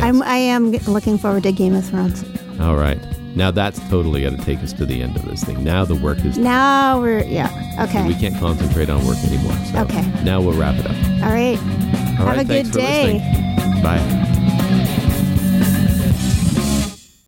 [0.00, 2.24] I'm I am looking forward to Game of Thrones.
[2.60, 2.98] All right,
[3.36, 5.62] now that's totally got to take us to the end of this thing.
[5.62, 7.48] Now the work is Now we're yeah
[7.88, 8.06] okay.
[8.06, 9.54] We can't concentrate on work anymore.
[9.72, 10.02] So Okay.
[10.24, 10.96] Now we'll wrap it up.
[11.24, 11.58] All right.
[12.18, 13.18] All Have right, a good day.
[13.82, 14.36] Bye.